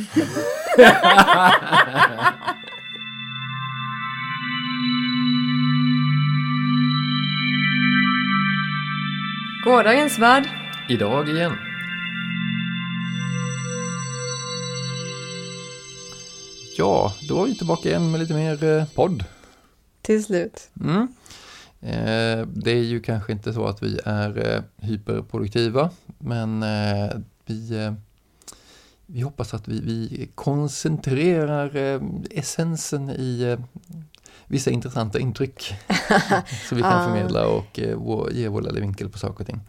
[9.64, 10.48] Gårdagens värld.
[10.88, 11.52] Idag igen.
[16.78, 19.24] Ja, då är vi tillbaka igen med lite mer eh, podd.
[20.02, 20.70] Till slut.
[20.80, 21.08] Mm.
[21.80, 27.10] Eh, det är ju kanske inte så att vi är eh, hyperproduktiva, men eh,
[27.46, 27.92] vi,
[29.12, 33.58] vi hoppas att vi, vi koncentrerar eh, essensen i eh,
[34.46, 35.74] vissa intressanta intryck.
[36.68, 37.98] så vi kan förmedla och eh,
[38.32, 39.60] ge vår lilla vinkel på saker och ting.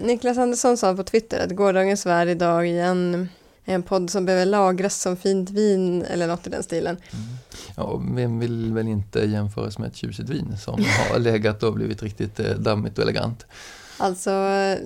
[0.00, 3.28] Niklas Andersson sa på Twitter att Gårdagens värld idag är en,
[3.64, 6.96] en podd som behöver lagras som fint vin eller något i den stilen.
[7.76, 11.72] Ja, och vem vill väl inte jämföras med ett tjusigt vin som har legat och
[11.74, 13.46] blivit riktigt dammigt och elegant.
[13.96, 14.30] Alltså,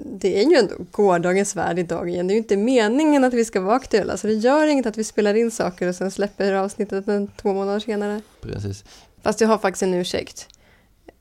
[0.04, 2.26] det är ju ändå Gårdagens värld idag igen.
[2.26, 4.98] Det är ju inte meningen att vi ska vara aktuella, så det gör inget att
[4.98, 8.20] vi spelar in saker och sen släpper avsnittet en två månader senare.
[8.40, 8.84] Precis.
[9.22, 10.48] Fast jag har faktiskt en ursäkt.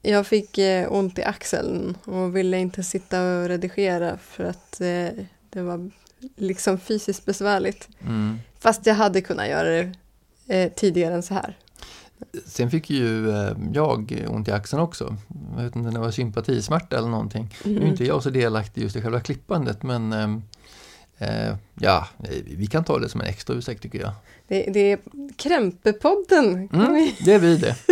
[0.01, 5.23] Jag fick eh, ont i axeln och ville inte sitta och redigera för att eh,
[5.49, 5.91] det var
[6.35, 7.89] liksom fysiskt besvärligt.
[8.01, 8.37] Mm.
[8.59, 9.91] Fast jag hade kunnat göra det
[10.47, 11.57] eh, tidigare än så här.
[12.45, 15.15] Sen fick ju eh, jag ont i axeln också.
[15.57, 17.53] Jag vet inte om det var sympatismärta eller någonting.
[17.63, 20.41] Nu är inte jag så delaktig just i själva klippandet men ehm,
[21.17, 22.07] eh, ja,
[22.57, 24.11] vi kan ta det som en extra ursäkt tycker jag.
[24.47, 24.99] Det, det är
[25.37, 26.69] Krämpepodden.
[26.73, 27.75] Mm, det är vi det.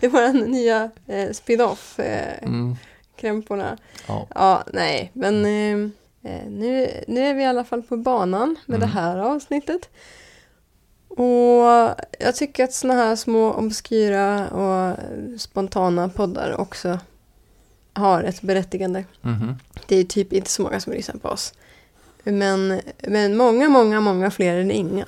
[0.00, 2.76] Det är vår nya eh, spin-off, eh, Mm,
[3.16, 3.76] Krämporna.
[4.06, 4.26] ja.
[4.34, 5.90] Ja, nej, men eh,
[6.32, 8.80] eh, nu, nu är vi i alla fall på banan med Mm.
[8.88, 9.88] det här avsnittet.
[11.16, 14.96] Och jag tycker att såna här små obskyra och
[15.40, 16.98] spontana poddar också
[17.92, 19.04] har ett berättigande.
[19.22, 19.54] Mhm.
[19.86, 21.54] Det är typ inte så många som lyssnar på oss.
[22.24, 25.06] Men, men många, många, många fler än inga.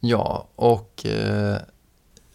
[0.00, 1.56] Ja, och eh,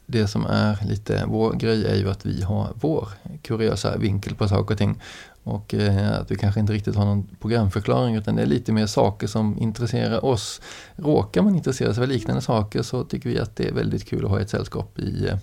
[0.06, 3.10] det som är lite vår grej är ju att vi har vår
[3.42, 5.02] kuriösa vinkel på saker och ting.
[5.46, 8.86] Och eh, att vi kanske inte riktigt har någon programförklaring utan det är lite mer
[8.86, 10.62] saker som intresserar oss.
[10.96, 14.26] Råkar man intressera sig för liknande saker så tycker vi att det är väldigt kul
[14.26, 15.38] att ha ett sällskap i eh,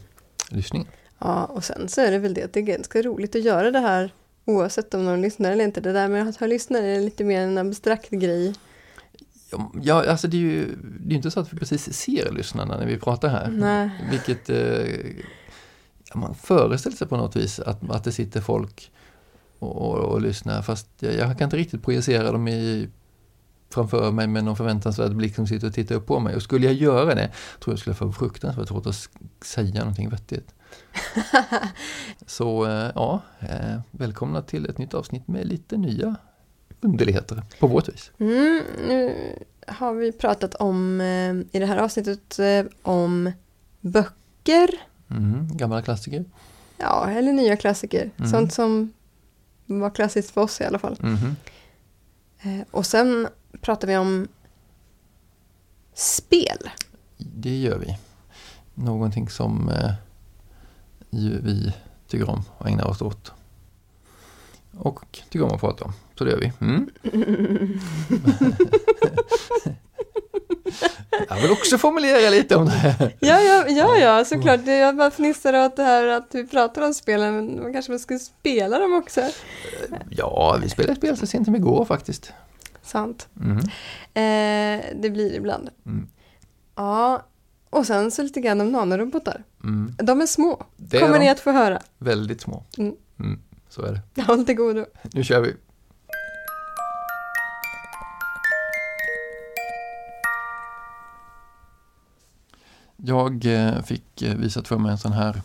[0.49, 0.89] lyssningen.
[1.19, 3.71] Ja, och sen så är det väl det att det är ganska roligt att göra
[3.71, 4.13] det här
[4.45, 5.81] oavsett om någon lyssnar eller inte.
[5.81, 8.55] Det där med att ha lyssnare är lite mer en abstrakt grej.
[9.83, 12.87] Ja, alltså det är ju det är inte så att vi precis ser lyssnarna när
[12.87, 13.49] vi pratar här.
[13.49, 13.91] Nej.
[14.11, 18.91] Vilket eh, man föreställer sig på något vis att, att det sitter folk
[19.63, 20.63] och, och, och lyssnar.
[20.63, 22.89] Fast jag, jag kan inte riktigt projicera dem i,
[23.71, 26.37] framför mig med någon förväntansvärd blick som sitter och tittar upp på mig.
[26.37, 27.31] Och skulle jag göra det
[27.61, 29.09] tror jag skulle få fruktansvärt svårt att
[29.45, 30.55] säga någonting vettigt.
[32.27, 36.17] Så eh, ja, eh, välkomna till ett nytt avsnitt med lite nya
[36.81, 38.11] underligheter på vårt vis.
[38.19, 39.15] Mm, nu
[39.67, 42.41] har vi pratat om, eh, i det här avsnittet,
[42.83, 43.33] om
[43.81, 44.69] böcker.
[45.11, 46.25] Mm, gamla klassiker.
[46.79, 48.11] Ja, eller nya klassiker.
[48.17, 48.31] Mm.
[48.31, 48.93] Sånt som
[49.67, 50.97] var klassiskt för oss i alla fall.
[51.01, 51.37] Mhm.
[52.43, 53.29] Eh, och sen
[53.61, 54.29] pratar vi om
[55.95, 56.71] spel.
[57.17, 57.99] Det gör vi.
[58.75, 59.93] Någonting som eh,
[61.43, 61.73] vi
[62.09, 63.33] tycker om och ägnar oss åt.
[64.79, 65.93] Och tycker om att prata om.
[66.19, 66.53] Så det gör vi.
[66.61, 66.91] Mm.
[71.29, 73.17] Jag vill också formulera lite om det här.
[73.21, 74.67] Ja, ja, ja, ja såklart.
[74.67, 77.99] Jag bara fnissar åt det här att vi pratar om spelen, men man kanske man
[77.99, 79.21] skulle spela dem också.
[80.11, 82.33] Ja, vi spelade spel så sent som igår faktiskt.
[82.83, 83.29] Sant.
[83.41, 83.57] Mm.
[84.15, 85.69] Eh, det blir det ibland.
[85.87, 86.09] Mm.
[86.77, 87.27] Ja,
[87.71, 89.45] och sen så lite grann om nanorobotar.
[89.65, 89.95] Mm.
[89.99, 91.25] De är små, Det är kommer de.
[91.25, 91.81] ni att få höra.
[91.99, 92.65] Väldigt små.
[92.79, 92.95] Mm.
[93.21, 93.41] Mm.
[93.69, 94.23] Så är det.
[94.23, 94.85] Håll till godo.
[95.13, 95.55] Nu kör vi.
[103.05, 105.43] Jag eh, fick eh, visat för mig en sån här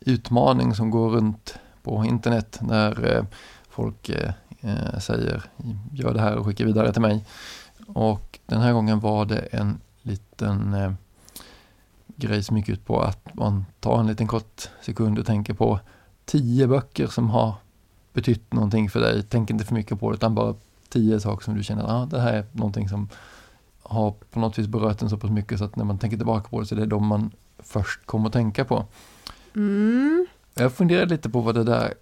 [0.00, 3.24] utmaning som går runt på internet när eh,
[3.68, 4.10] folk
[4.98, 5.42] säger
[5.92, 7.24] gör det här och skicka vidare till mig.
[7.86, 10.76] Och den här gången var det en liten
[12.06, 15.80] grej som gick ut på att man tar en liten kort sekund och tänker på
[16.24, 17.54] tio böcker som har
[18.12, 19.22] betytt någonting för dig.
[19.28, 20.54] Tänk inte för mycket på det utan bara
[20.88, 23.08] tio saker som du känner att ah, det här är någonting som
[23.88, 26.48] har på något vis berört en så pass mycket så att när man tänker tillbaka
[26.48, 28.84] på det så är det de man först kommer att tänka på.
[29.56, 30.26] Mm.
[30.54, 31.94] Jag funderade lite på vad det där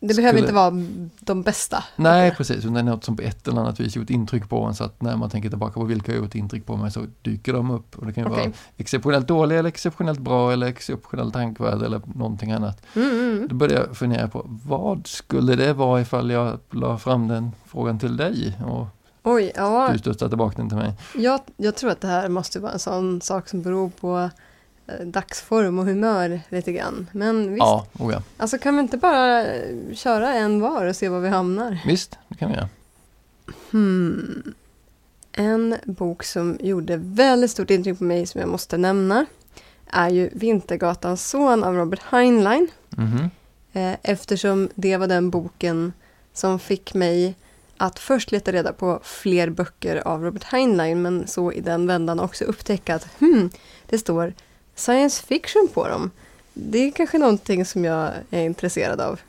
[0.00, 0.86] Det behöver Skulle- inte vara
[1.20, 1.84] de bästa.
[1.96, 2.64] Nej, precis.
[2.64, 5.02] Det är något som på ett eller annat vis gjort intryck på en så att
[5.02, 7.98] när man tänker tillbaka på vilka har gjort intryck på mig så dyker de upp.
[7.98, 8.44] Och det kan ju Okej.
[8.44, 12.82] vara exceptionellt dåliga eller exceptionellt bra eller exceptionellt tankvärda eller någonting annat.
[12.96, 13.48] Mm, mm.
[13.48, 17.98] Då började jag fundera på vad skulle det vara ifall jag la fram den frågan
[17.98, 18.86] till dig och
[19.26, 19.88] Oj, ja.
[19.92, 20.92] Du studsade tillbaka den till mig.
[21.14, 24.30] Jag, jag tror att det här måste vara en sån sak som beror på
[24.86, 27.06] eh, dagsform och humör lite grann.
[27.12, 28.22] Men visst, Ja, oh ja.
[28.36, 31.78] alltså kan vi inte bara eh, köra en var och se var vi hamnar?
[31.86, 32.68] Visst, det kan vi göra.
[33.70, 34.54] Hmm.
[35.32, 39.26] En bok som gjorde väldigt stort intryck på mig som jag måste nämna
[39.86, 42.68] är ju Vintergatans son av Robert Heinlein.
[42.90, 43.30] Mhm.
[43.72, 45.92] Eh, eftersom det var den boken
[46.32, 47.34] som fick mig
[47.76, 52.20] att först leta reda på fler böcker av Robert Heinlein men så i den vändan
[52.20, 53.50] också upptäcka att hmm,
[53.86, 54.32] det står
[54.74, 56.10] science fiction på dem.
[56.52, 59.20] Det är kanske någonting som jag är intresserad av.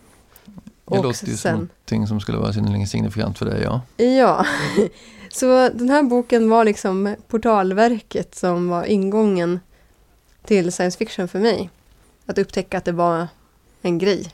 [0.46, 3.82] Det Och låter ju som någonting som skulle vara synnerligen signifikant för dig, ja.
[3.98, 4.46] Ja,
[5.32, 9.60] så den här boken var liksom portalverket som var ingången
[10.44, 11.70] till science fiction för mig.
[12.26, 13.28] Att upptäcka att det var
[13.86, 14.34] en grej.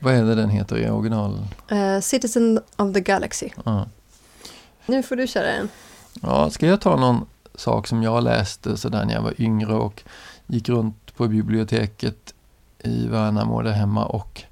[0.00, 1.46] Vad är det den heter i original?
[1.68, 3.48] Eh, Citizen of the Galaxy.
[3.64, 3.86] Ja.
[4.86, 5.68] Nu får du köra en.
[6.22, 10.02] ja, ska jag ta någon sak som jag läste sådär när jag var yngre och
[10.46, 12.34] gick runt på biblioteket
[12.78, 14.42] i Värnamo där hemma och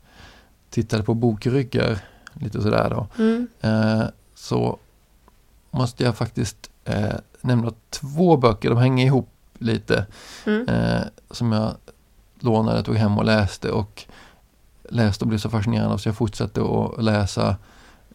[0.70, 1.98] tittade på bokryggar,
[2.32, 3.06] lite sådär då.
[3.22, 3.48] Mm.
[3.60, 4.04] Eh,
[4.34, 4.78] så
[5.70, 9.28] måste jag faktiskt eh, nämna två böcker, de hänger ihop
[9.58, 10.06] lite,
[10.46, 10.68] Mm.
[10.68, 11.00] eh,
[11.30, 11.74] som jag
[12.40, 14.04] lånade, tog hem och läste och
[14.90, 17.56] läste och blev så fascinerad av så jag fortsatte att läsa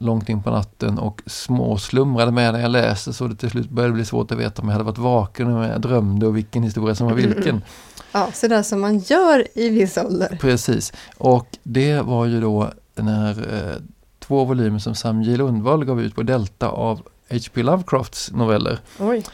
[0.02, 3.94] långt in på natten och småslumrade med när jag läste så det till slut började
[3.94, 6.64] bli svårt att veta om jag hade varit vaken och om jag drömde och vilken
[6.64, 7.62] historia som var vilken.
[8.14, 10.38] Ja, så där som man gör i viss ålder.
[10.42, 13.76] Precis, och det var ju då när eh,
[14.20, 15.38] två volymer som Sam J.
[15.38, 17.64] Lundvall gav ut på Delta av H.P.
[17.64, 18.80] Lovecrafts noveller.
[19.00, 19.26] Oj.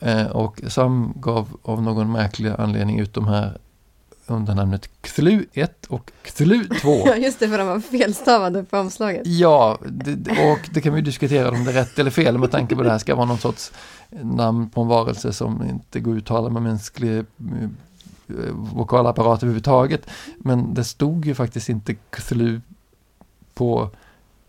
[0.00, 3.58] Eh, och Sam gav av någon märklig anledning ut de här
[4.30, 6.88] under namnet Cthulhu 1 och Cthulhu 2.
[7.06, 9.22] Ja, just det, för de var felstavade på omslaget.
[9.26, 12.76] Ja, det, och det kan vi diskutera om det är rätt eller fel med tanke
[12.76, 13.72] på det här ska vara någon sorts
[14.10, 17.24] namn på en varelse som inte går att uttala med mänsklig eh,
[18.54, 20.06] vokalapparat överhuvudtaget.
[20.38, 22.60] Men det stod ju faktiskt inte Cthulhu
[23.54, 23.90] på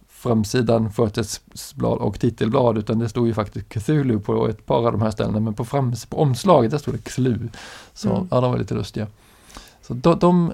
[0.09, 5.01] framsidan, försättsblad och titelblad utan det stod ju faktiskt Cthulhu på ett par av de
[5.01, 7.49] här ställena men på, frams, på omslaget där stod det Cthulhu.
[7.93, 8.27] Så Mm.
[8.31, 9.07] ja, de var lite lustiga.
[9.89, 10.53] Så de, de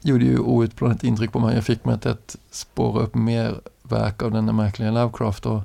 [0.00, 1.54] gjorde ju outplånat intryck på mig.
[1.54, 5.62] Jag fick mig att spåra upp mer verk av denna märkliga Lovecraft och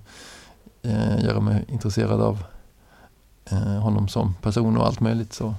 [0.82, 2.44] eh, göra mig intresserad av
[3.52, 5.34] eh, honom som person och allt möjligt.
[5.34, 5.56] Så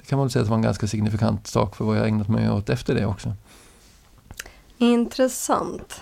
[0.00, 2.28] det kan man väl säga att var en ganska signifikant sak för vad jag ägnat
[2.28, 3.32] mig åt efter det också.
[4.78, 6.00] Intressant.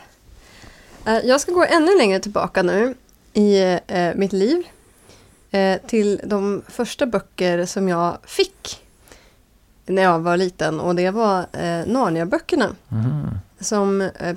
[1.04, 2.94] Eh, jag ska gå ännu längre tillbaka nu
[3.32, 4.62] i eh, mitt liv.
[5.50, 8.85] Eh, till de första böcker som jag fick
[9.86, 12.74] när jag var liten och det var eh, Narnia-böckerna.
[12.88, 13.38] Mhm.
[13.60, 14.36] Som eh,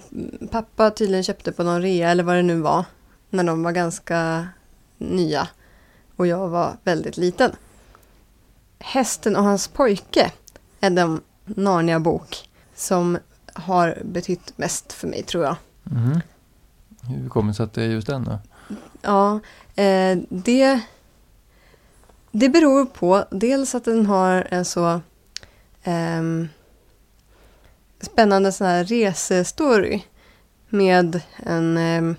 [0.52, 2.86] pappa tydligen köpte på någon rea eller vad det nu var.
[3.30, 4.48] När de var ganska
[4.98, 5.48] nya.
[6.16, 7.52] Och jag var väldigt liten.
[8.80, 10.32] Hästen och hans pojke
[10.80, 13.18] är den Narnia-bok som
[13.54, 15.56] har betytt mest för mig tror jag.
[15.84, 16.22] Mhm.
[17.02, 18.40] Hur kommer det sig att det är just den då?
[19.02, 19.40] Ja,
[19.84, 20.82] eh, det,
[22.32, 25.02] det beror på dels att den har en så
[25.84, 26.50] ehm,
[28.02, 30.02] spännande sån här resestory
[30.70, 32.16] med en ehm,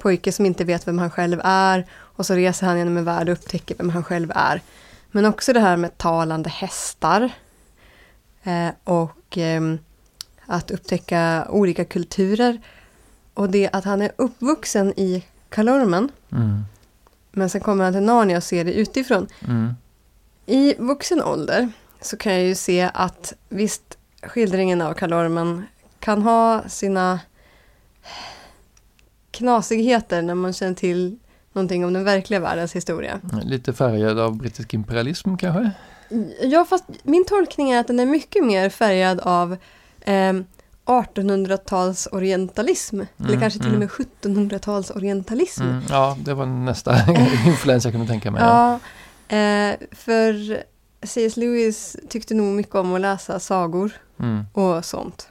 [0.00, 3.28] pojke som inte vet vem han själv är och så reser han genom en värld
[3.28, 4.62] och upptäcker vem han själv är.
[5.10, 7.30] Men också det här med talande hästar
[8.42, 9.78] eh, och ehm,
[10.46, 12.60] att upptäcka olika kulturer
[13.34, 16.64] och det att han är uppvuxen i Kalormen Mm.
[17.32, 19.26] men sen kommer han till Narnia och ser det utifrån.
[19.48, 19.74] Mm.
[20.46, 25.66] I vuxen ålder så kan jag ju se att visst skildringen av Kalormen
[26.00, 27.20] kan ha sina
[29.30, 31.18] knasigheter när man känner till
[31.52, 33.20] någonting om den verkliga världens historia.
[33.42, 35.70] Lite färgad av brittisk imperialism kanske?
[36.42, 39.56] Ja, fast min tolkning är att den är mycket mer färgad av
[40.00, 40.32] eh,
[40.88, 43.00] 1800-tals orientalism.
[43.00, 43.78] eller Mm, kanske till och mm.
[43.78, 43.88] med
[44.22, 45.62] 1700-tals orientalism.
[45.62, 45.82] Mm.
[45.90, 46.94] Ja, det var nästa
[47.46, 48.42] influens jag kunde tänka mig.
[48.42, 48.78] Ja.
[49.28, 50.62] Ja, eh, för
[51.02, 51.36] C.S.
[51.36, 54.46] Lewis tyckte nog mycket om att läsa sagor Mm.
[54.52, 55.28] och sånt.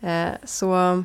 [0.00, 1.04] Eh, så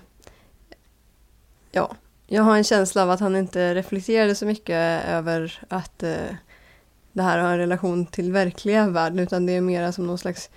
[1.72, 1.96] ja,
[2.28, 6.36] jag har en känsla av att han inte reflekterade så mycket över att eh,
[7.12, 10.50] det här har en relation till verkliga världen utan det är mera som någon slags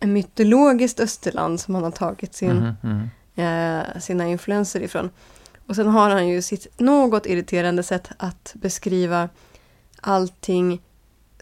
[0.00, 3.10] mytologiskt Österland som han har tagit sin mhm.
[3.34, 5.10] eh, sina influenser ifrån.
[5.66, 9.28] Och sen har han ju sitt något irriterande sätt att beskriva
[10.00, 10.80] allting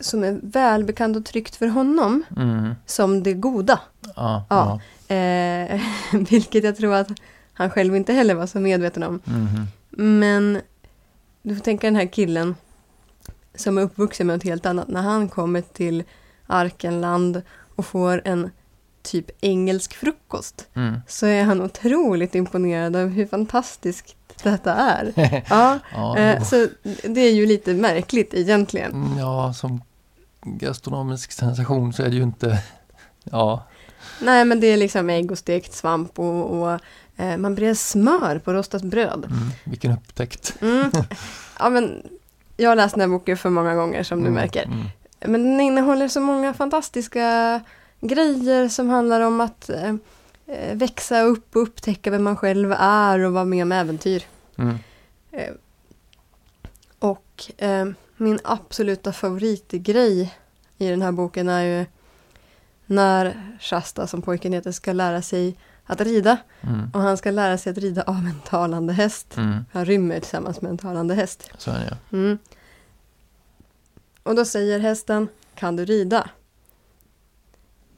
[0.01, 2.75] som är välbekant och tryggt för honom Mm.
[2.87, 3.81] som det goda.
[4.17, 4.81] Ja, Ja.
[5.09, 5.15] ja.
[5.15, 5.81] Eh,
[6.31, 7.09] vilket jag tror att
[7.53, 9.21] han själv inte heller var så medveten om.
[9.25, 9.67] Mhm.
[10.19, 10.61] Men
[11.43, 12.55] du får tänka den här killen
[13.55, 14.89] som är uppvuxen med något helt annat.
[14.89, 16.03] När han kommer till
[16.47, 17.43] Arkenland
[17.77, 18.51] och får en
[19.03, 21.01] typ engelsk frukost Mm.
[21.09, 25.13] så är han otroligt imponerad av hur fantastiskt detta är.
[25.51, 26.67] Ja, Ja, eh, så
[27.05, 28.93] det är ju lite märkligt egentligen.
[28.93, 29.83] Mm, ja, som
[30.43, 32.63] gastronomisk sensation så är det ju inte...
[33.25, 33.67] Ja,
[34.21, 36.81] Nej, men det är liksom ägg och stekt svamp och, och
[37.17, 39.25] eh, man brer smör på rostat bröd.
[39.25, 40.55] mm, vilken upptäckt.
[40.61, 40.91] Mm.
[41.59, 42.03] Ja, men
[42.57, 44.65] jag har läst den här boken för många gånger som du Mm, märker.
[44.65, 44.87] Mm.
[45.27, 47.61] Men den innehåller så många fantastiska
[48.01, 49.95] grejer som handlar om att eh,
[50.47, 54.23] eh, växa upp och upptäcka vem man själv är och vara med om äventyr.
[54.57, 54.79] Mm.
[55.33, 55.51] Eh,
[56.99, 57.87] och eh,
[58.21, 60.35] min absoluta favoritgrej
[60.79, 61.87] i den här boken är ju
[62.87, 66.37] när Shasta, som pojken heter, ska lära sig att rida.
[66.61, 66.91] Mm.
[66.95, 69.37] Och han ska lära sig att rida av en talande häst.
[69.37, 69.65] Mm.
[69.73, 71.51] Han rymmer tillsammans med en talande häst.
[71.59, 72.19] Så är det ja.
[72.19, 72.39] Mm.
[74.23, 76.31] Och då säger hästen, kan du rida?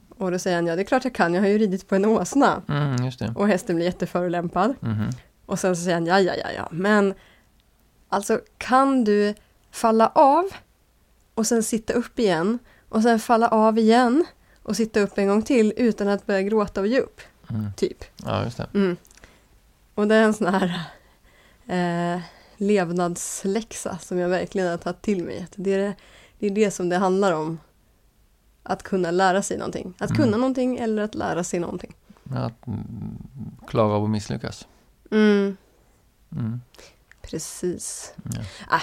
[0.09, 1.95] Och då säger han, ja det är klart jag kan, jag har ju ridit på
[1.95, 2.63] en åsna.
[2.69, 3.37] Mm.
[3.37, 4.75] Och hästen blir jätteförolämpad.
[4.81, 5.11] Mhm.
[5.47, 7.15] Och sen så säger han, ja ja ja ja, men
[8.09, 9.35] alltså kan du
[9.73, 10.45] falla av
[11.35, 14.25] och sen sitta upp igen och sen falla av igen
[14.63, 17.67] och sitta upp en gång till utan att börja gråta och ge upp, Mm.
[17.77, 18.05] typ.
[18.25, 18.67] Ja, just det.
[18.75, 18.97] Mm.
[19.95, 20.81] Och det är en sån här
[21.67, 22.21] eh,
[22.57, 25.47] levnadsläxa som jag verkligen har tagit till mig.
[25.57, 25.95] Det är, det,
[26.39, 27.59] det är det som det handlar om.
[28.65, 29.95] Att kunna lära sig någonting.
[29.99, 30.23] Att Mm.
[30.23, 31.95] kunna någonting eller att lära sig någonting.
[32.31, 33.19] Att mm,
[33.69, 34.67] klara av att misslyckas.
[35.11, 35.57] Mm,
[36.33, 36.61] Mm.
[37.23, 38.15] precis.
[38.71, 38.81] Ja.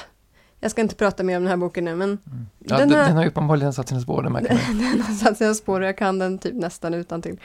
[0.60, 2.48] Jag ska inte prata mer om den här boken nu men Mm.
[2.60, 4.78] Ja, Den den, här- den har uppenbarligen satt sina spår, det märker man.
[4.92, 7.40] den har satt sina spår och jag kan den typ nästan utan till.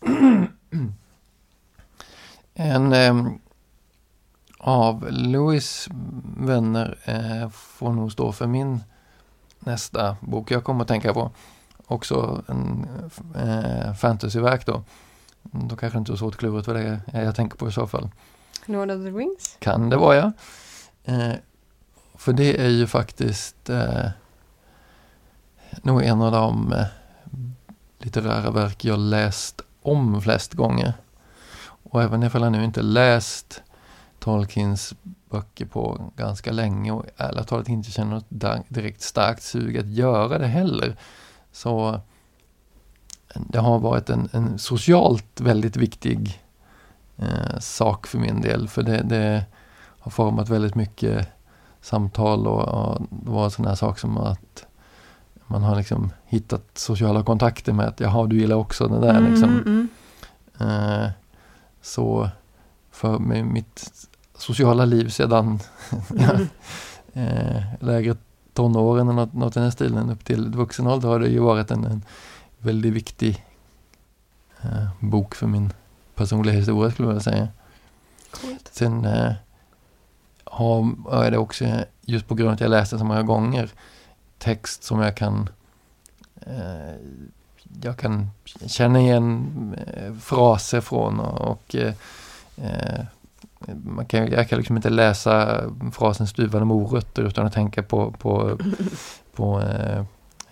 [2.54, 3.30] En ehm,
[4.58, 5.88] av Louis
[6.38, 8.80] vänner eh, får nog stå för min
[9.58, 11.30] nästa bok jag kommer att tänka på.
[11.86, 12.86] Också en
[13.36, 14.82] eh, fantasyverk då.
[15.42, 17.72] Då kanske det inte är så svårt ut vad det är jag tänker på i
[17.72, 18.10] så fall.
[18.66, 19.56] Lord of the Rings.
[19.58, 20.32] Kan det vara ja.
[21.04, 21.32] Eh,
[22.18, 24.10] för det är ju faktiskt eh,
[25.82, 26.86] nog en av de eh,
[27.98, 30.92] litterära verk jag läst om flest gånger.
[31.60, 33.62] Och även ifall jag nu inte läst
[34.18, 34.94] Tolkiens
[35.30, 40.38] böcker på ganska länge och ärligt talat inte känner något direkt starkt sug att göra
[40.38, 40.96] det heller.
[41.52, 41.88] Så
[43.34, 46.42] eh, det har varit en, en socialt väldigt viktig
[47.16, 48.68] eh, sak för min del.
[48.68, 49.44] För det, det
[49.98, 51.28] har format väldigt mycket
[51.80, 54.66] samtal och, och det var sådana här saker som att
[55.46, 59.50] man har liksom hittat sociala kontakter med att jaha, du gillar också det där liksom.
[59.50, 59.88] mm.
[60.60, 61.10] Eh,
[61.82, 62.30] så
[62.90, 65.60] för med mitt sociala liv sedan
[66.10, 66.48] Mm.
[67.12, 68.16] eh, lägre
[68.52, 71.38] tonåren eller något, något i den här stilen upp till vuxen ålder har det ju
[71.38, 72.02] varit en, en
[72.58, 73.44] väldigt viktig
[74.62, 75.72] eh, bok för min
[76.14, 77.48] personliga historia skulle jag vilja säga.
[78.30, 78.70] Coolt.
[78.72, 79.32] Sen eh,
[80.58, 81.64] har, är det också,
[82.02, 83.70] just på grund av att jag läst den så många gånger,
[84.38, 85.48] text som jag kan
[86.40, 86.94] eh,
[87.82, 88.30] jag kan
[88.66, 89.46] känna igen
[89.86, 91.92] eh, fraser från och, och eh,
[92.56, 93.04] eh,
[93.84, 95.62] man kan, jag kan liksom inte läsa
[95.92, 98.58] frasen stuvade morötter utan att tänka på, på,
[99.34, 99.98] på eh,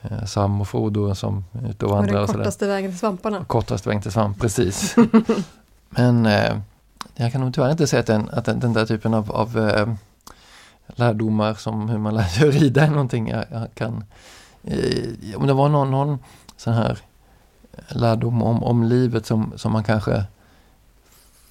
[0.03, 2.39] eh, Sam och Frodo som är ute och Och vandrar den och sådär.
[2.39, 3.45] kortaste vägen till svamparna.
[3.45, 4.97] Kortast väg till svamp, precis.
[5.89, 6.59] Men eh,
[7.17, 9.59] jag kan nog tyvärr inte säga att den, att den, den där typen av, av
[9.59, 9.95] eh,
[10.87, 14.05] lärdomar som hur man lär sig att rida är någonting jag, jag kan...
[14.65, 16.19] Eh, om det var någon, någon
[16.57, 16.99] sån här
[17.89, 20.25] lärdom om, om livet som, som man kanske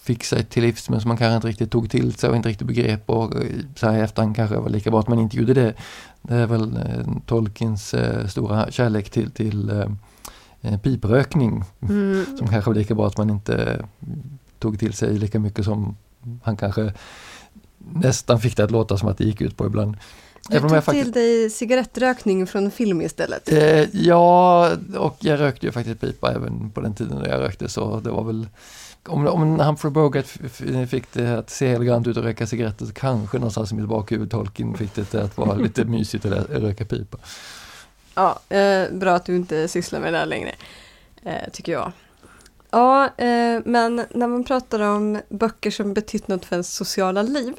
[0.01, 2.49] fick sig till livs men som man kanske inte riktigt tog till sig och inte
[2.49, 5.37] riktigt begrep och eh, så här i efterhand kanske var lika bra att man inte
[5.37, 5.73] gjorde det.
[6.21, 9.85] Det är väl eh, Tolkiens eh, stora kärlek till, till eh,
[10.61, 12.25] eh, piprökning Mm.
[12.37, 13.85] som kanske var lika bra att man inte
[14.65, 15.97] tog till sig lika mycket som
[16.43, 16.93] han kanske
[17.77, 19.97] nästan fick det att låta som att det gick ut på ibland.
[20.49, 23.51] Du tog faktiskt- till dig cigarettrökning från film istället.
[23.51, 27.69] Eh, ja, och jag rökte ju faktiskt pipa även på den tiden när jag rökte
[27.69, 28.47] så det var väl
[29.07, 30.25] om, om Humphrey Bogart
[30.89, 34.31] fick det att se elegant ut och röka cigaretter så kanske någonstans i mitt bakhuvud
[34.31, 37.17] Tolkien fick det att vara lite mysigt att rö- röka pipa.
[38.15, 40.51] Ja, eh, bra att du inte sysslar med det här längre,
[41.23, 41.91] eh, tycker jag.
[42.75, 47.53] Ja, eh, men när man pratar om böcker som betytt något för ens sociala liv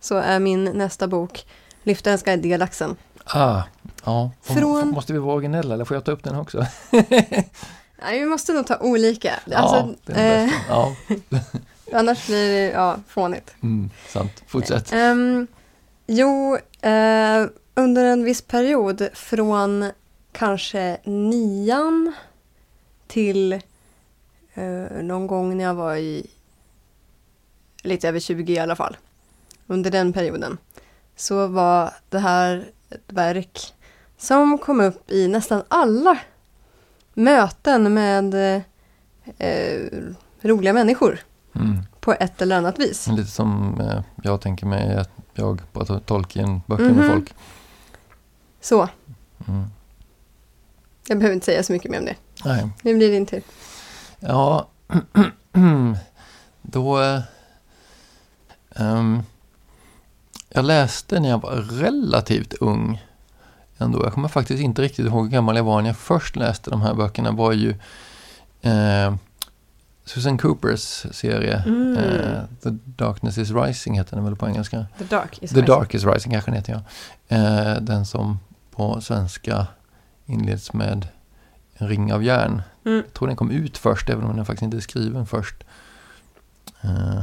[0.00, 1.46] så är min nästa bok
[1.82, 2.96] Lyftarens guide till galaxen.
[3.24, 3.62] Ah,
[4.04, 4.30] ja.
[4.42, 6.66] Från- Måste vi vara originella eller får jag ta upp den också?
[8.02, 9.32] Nej, vi måste nog ta olika.
[9.54, 10.96] Alltså, ja, eh, ja
[11.92, 13.54] annars blir det ja, fånigt.
[13.62, 14.42] mm, sant.
[14.46, 14.92] Fortsätt.
[14.92, 15.46] Ehm,
[16.06, 19.90] Jo, eh, under en viss period från
[20.32, 22.12] kanske nian
[23.06, 23.60] till
[24.56, 26.26] eh, någon gång när jag var i
[27.82, 28.96] lite över 20 i alla fall.
[29.66, 30.58] Under den perioden.
[31.16, 33.74] Så var det här ett verk
[34.16, 36.18] som kom upp i nästan alla
[37.14, 38.34] möten med
[39.38, 39.80] eh,
[40.40, 41.18] roliga människor
[41.54, 41.78] Mm.
[42.00, 43.06] på ett eller annat vis.
[43.08, 46.96] Lite som eh, jag tänker mig att jag pratar Tolkien-böcker Mhm.
[46.96, 47.34] med folk.
[48.60, 48.88] Så,
[49.48, 49.64] Mm.
[51.08, 52.16] jag behöver inte säga så mycket mer om det.
[52.44, 52.68] Nej.
[52.82, 53.42] Nu blir det din tur.
[54.20, 54.68] Ja,
[56.62, 57.02] då...
[57.02, 57.20] eh,
[58.74, 59.22] ehm,
[60.48, 63.02] jag läste när jag var relativt ung.
[63.78, 64.04] Ändå.
[64.04, 66.82] Jag kommer faktiskt inte riktigt ihåg hur gammal jag var när jag först läste de
[66.82, 67.32] här böckerna.
[67.32, 67.70] var ju
[68.62, 69.14] eh,
[70.04, 71.62] Susan Coopers serie.
[71.66, 71.96] Mm.
[71.96, 74.86] Eh, The Darkness is Rising heter den väl på engelska.
[74.98, 75.66] The Dark is The rising.
[75.66, 76.82] Dark is Rising kanske den heter jag.
[77.40, 78.38] Eh, den som
[78.70, 79.66] på svenska
[80.26, 81.08] inleds med
[81.78, 82.62] En ring av järn.
[82.84, 82.96] Mm.
[83.06, 85.64] Jag tror den kom ut först, även om den faktiskt inte är skriven först.
[86.82, 87.22] Eh,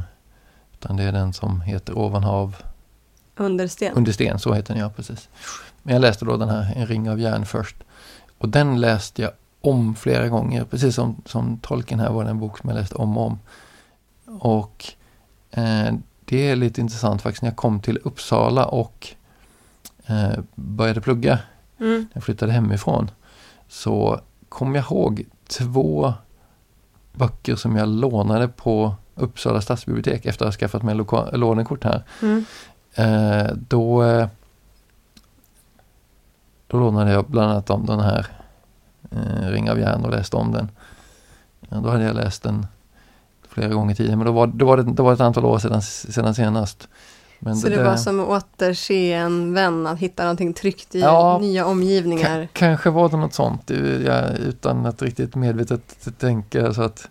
[0.74, 2.56] utan det är den som heter Ovanhav
[3.36, 3.94] Under sten.
[3.96, 5.30] under sten, så heter den ja, precis.
[5.84, 7.76] Men jag läste då den här En ring av järn först.
[8.38, 9.32] Och den läste jag
[9.62, 12.96] om flera gånger, precis som, som Tolkien här var det en bok som jag läste
[12.96, 13.40] om och om.
[14.40, 14.86] Och
[15.52, 15.94] eh,
[16.26, 19.08] det är lite intressant faktiskt, när jag kom till Uppsala och
[20.06, 21.40] eh, började plugga
[21.80, 21.92] Mm.
[22.00, 23.12] när jag flyttade hemifrån
[23.68, 24.22] så
[24.54, 26.14] kom jag ihåg två
[27.14, 30.96] böcker som jag lånade på Uppsala stadsbibliotek efter att ha skaffat mig
[31.34, 32.04] lånekort här.
[32.22, 32.46] Mm.
[32.96, 34.28] Eh, då, eh,
[36.68, 38.28] då lånade jag bland annat om den här
[39.12, 40.72] eh, Ring av järn och läste om den.
[41.70, 42.68] Ja, då hade jag läst den
[43.48, 45.60] flera gånger tidigare men då var, då var, det, då var det ett antal år
[45.60, 46.88] sedan, sedan senast.
[47.46, 51.38] Men Så det, var som att återse en vän, att hitta någonting tryggt i Ja,
[51.42, 52.42] nya omgivningar.
[52.42, 53.72] Ka- kanske var det något sånt
[54.40, 57.08] utan att riktigt medvetet tänka så att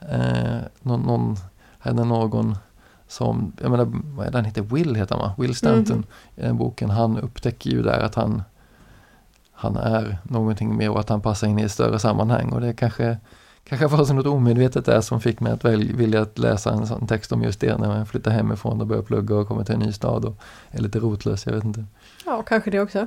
[0.00, 1.36] eh, någon, någon
[1.78, 2.56] hade någon
[3.08, 4.62] som, jag menar, vad är det han heter?
[4.62, 5.34] Will heter han va?
[5.38, 6.04] Will Stanton Mhm.
[6.36, 6.90] i den boken.
[6.90, 8.42] Han upptäcker ju där att han
[9.52, 12.72] han är någonting mer och att han passar in i ett större sammanhang och det
[12.72, 13.18] kanske
[13.64, 16.86] kanske var så något omedvetet där som fick mig att väl, vilja att läsa en
[16.86, 19.74] sån text om just det när jag flyttar hemifrån och börjar plugga och kommer till
[19.74, 20.36] en ny stad och
[20.70, 21.84] är lite rotlös, jag vet inte.
[22.26, 23.06] Ja, kanske det också.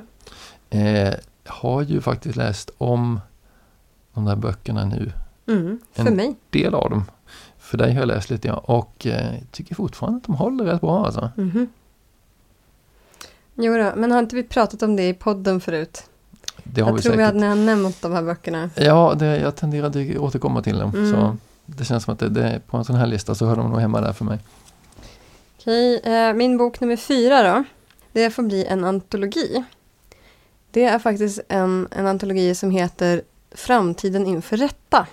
[0.70, 1.14] Eh,
[1.46, 3.20] har ju faktiskt läst om
[4.14, 5.12] de där böckerna nu.
[5.46, 6.36] Mm, för En- mig.
[6.50, 7.04] Del av dem.
[7.58, 8.54] För dig har jag läst lite ja.
[8.56, 11.30] Och eh, tycker fortfarande att de håller rätt bra alltså.
[11.36, 11.68] Mhm.
[13.54, 16.10] Jo då, men har inte vi pratat om det i podden förut?
[16.64, 17.18] Det har jag vi tror säkert.
[17.18, 18.70] vi hade ni har nämnt de här böckerna.
[18.74, 20.90] Ja, det, jag tenderar att återkomma till dem.
[20.94, 21.12] Mm.
[21.12, 23.70] Så det känns som att det, det på en sån här lista så hör de
[23.70, 24.38] nog hemma där för mig.
[25.58, 27.64] Okej, eh, min bok nummer fyra då.
[28.12, 29.64] Det får bli en antologi.
[30.70, 35.06] Det är faktiskt en, en antologi som heter Framtiden inför rätta.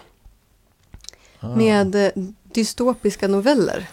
[1.39, 1.55] Ah.
[1.55, 2.11] Med eh,
[2.43, 3.87] dystopiska noveller.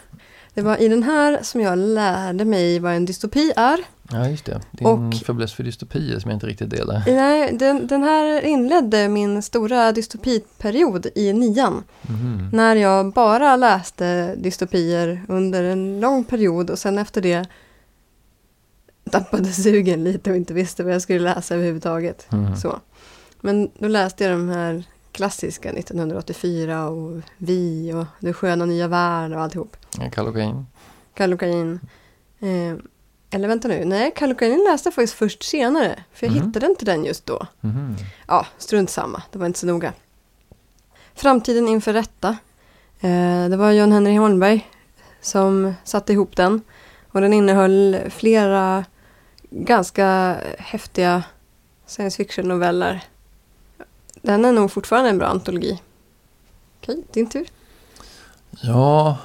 [0.53, 3.79] Det var i den här som jag lärde mig vad en dystopi är.
[4.11, 4.61] Ja, just det.
[4.71, 7.03] Din Och- fäbless för dystopier som jag inte riktigt delar.
[7.07, 11.83] Nej, den, den här inledde min stora dystopiperiod i nian.
[12.01, 12.49] Mhm.
[12.53, 17.45] När jag bara läste dystopier under en lång period och sen efter det
[19.11, 22.27] tappade sugen lite och inte visste vad jag skulle läsa överhuvudtaget.
[22.31, 22.55] Mhm.
[22.55, 22.79] Så.
[23.41, 29.31] Men då läste jag de här klassiska 1984 och Vi och Det sköna nya värld
[29.33, 29.77] och alltihop.
[29.99, 30.65] Ja, Kallocain.
[31.13, 31.79] Kallocain.
[32.39, 32.77] Eh,
[33.31, 36.03] eller vänta nu, nej Kallocain läste jag faktiskt först senare.
[36.13, 36.45] För jag Mhm.
[36.47, 37.47] hittade inte den just då.
[37.61, 37.95] Mhm.
[38.27, 39.21] Ja, strunt samma.
[39.31, 39.93] Det var inte så noga.
[41.15, 42.29] Framtiden inför rätta.
[42.99, 44.69] Eh, det var John Henry Holmberg
[45.21, 46.61] som satte ihop den.
[47.11, 48.85] Och den innehöll flera
[49.49, 51.23] ganska häftiga
[51.85, 53.03] science fiction-noveller.
[54.21, 55.81] Den är nog fortfarande en bra antologi.
[56.81, 57.47] Okej, din tur.
[58.61, 59.17] Ja,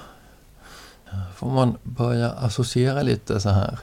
[1.37, 3.79] får man börja associera lite så här.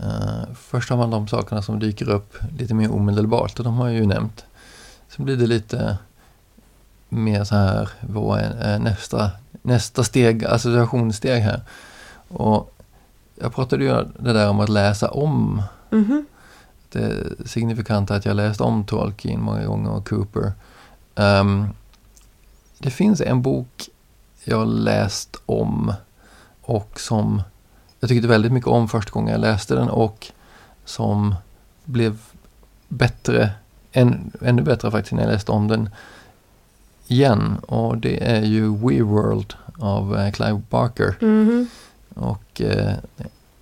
[0.00, 3.88] Eh, först har man de sakerna som dyker upp lite mer omedelbart och de har
[3.88, 4.44] jag ju nämnt.
[5.08, 5.98] Sen blir det lite
[7.08, 9.30] mer så här, vad är eh, nästa,
[9.62, 11.60] nästa steg, associationssteg här.
[12.28, 12.74] Och
[13.34, 15.62] jag pratade ju det där om att läsa om.
[15.90, 16.26] Mhm.
[16.88, 20.52] Det är signifikant att jag läst om Tolkien många gånger och Cooper.
[21.14, 21.68] Ehm,
[22.78, 23.88] det finns en bok
[24.44, 25.92] jag läst om
[26.60, 27.42] och som
[28.04, 30.26] jag tyckte väldigt mycket om första gången jag läste den och
[30.84, 31.34] som
[31.84, 32.18] blev
[32.88, 33.50] bättre,
[33.92, 35.88] än, ännu bättre faktiskt när jag läste om den
[37.06, 37.58] igen.
[37.58, 41.16] Och det är ju We World av eh, Clive Barker.
[41.20, 41.68] Mhm.
[42.14, 42.94] Och eh,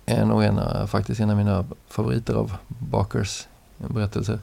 [0.05, 4.39] är nog en, av- faktiskt en av mina favoriter av Bakers berättelser.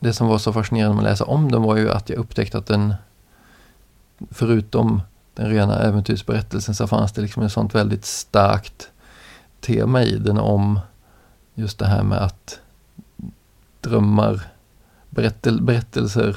[0.00, 2.58] Det som var så fascinerande med att läsa om den var ju att jag upptäckte
[2.58, 2.94] att den,
[4.30, 5.02] förutom
[5.34, 8.90] den rena äventyrsberättelsen, så fanns det liksom ett sånt väldigt starkt
[9.60, 10.80] tema i den om
[11.54, 12.60] just det här med att
[13.80, 14.40] drömmar,
[15.10, 16.36] berättel, berättelser,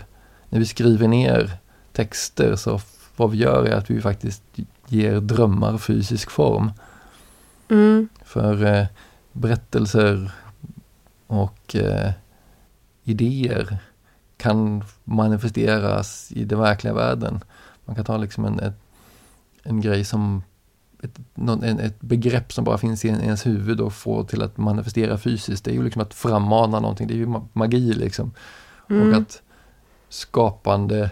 [0.50, 1.58] när vi skriver ner
[1.92, 2.82] texter så
[3.16, 4.44] vad vi gör är att vi faktiskt
[4.88, 6.72] ger drömmar fysisk form.
[7.70, 8.10] Mm.
[8.24, 8.86] För eh,
[9.32, 10.32] berättelser
[11.28, 12.12] och eh,
[13.04, 13.78] idéer
[14.38, 17.44] kan manifesteras i den verkliga världen.
[17.86, 18.83] Man kan ta liksom en, ett,
[19.64, 20.44] en grej som
[21.04, 24.42] ett, någon, en, ett begrepp som bara finns i en- ens huvud och få till
[24.42, 25.66] att manifestera fysiskt.
[25.66, 28.32] Det är ju liksom att frammana någonting, det är ju ma- magi liksom.
[28.90, 29.10] Mm.
[29.10, 29.42] Och att
[30.10, 31.10] skapande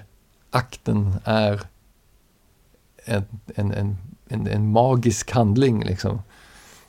[0.51, 1.61] akten är
[3.05, 3.23] en,
[3.55, 6.21] en, en, en, en magisk handling liksom.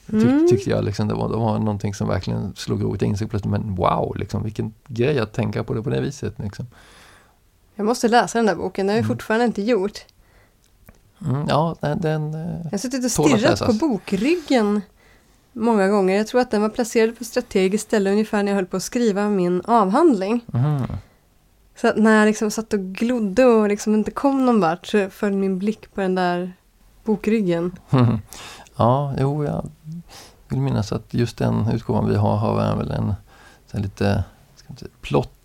[0.07, 0.47] Tyck, Mm.
[0.49, 3.03] Tyckte jag liksom, det var, det var någonting som verkligen slog rot.
[3.03, 6.35] Jag insåg plötsligt, men wow, liksom, vilken grej att tänka på det på det viset.
[6.39, 6.67] Liksom.
[7.75, 9.17] Jag måste läsa den där boken, det har jag Mm.
[9.17, 9.99] fortfarande inte gjort.
[11.25, 14.81] Mm, ja, den, den eh, Jag har suttit och stirrat på bokryggen
[15.53, 16.17] många gånger.
[16.17, 18.83] Jag tror att den var placerad på strategiskt ställe ungefär när jag höll på att
[18.83, 20.41] skriva min avhandling.
[20.47, 20.83] mhm.
[21.77, 25.11] Så att när jag liksom satt och glodde och liksom inte kom någon vart så
[25.11, 26.53] föll min blick på den där
[27.05, 27.79] bokryggen.
[28.77, 29.71] ja, jo, jag
[30.49, 33.15] vill minnas att just den utgåvan vi har har väl en
[33.83, 34.25] lite
[34.57, 34.87] ska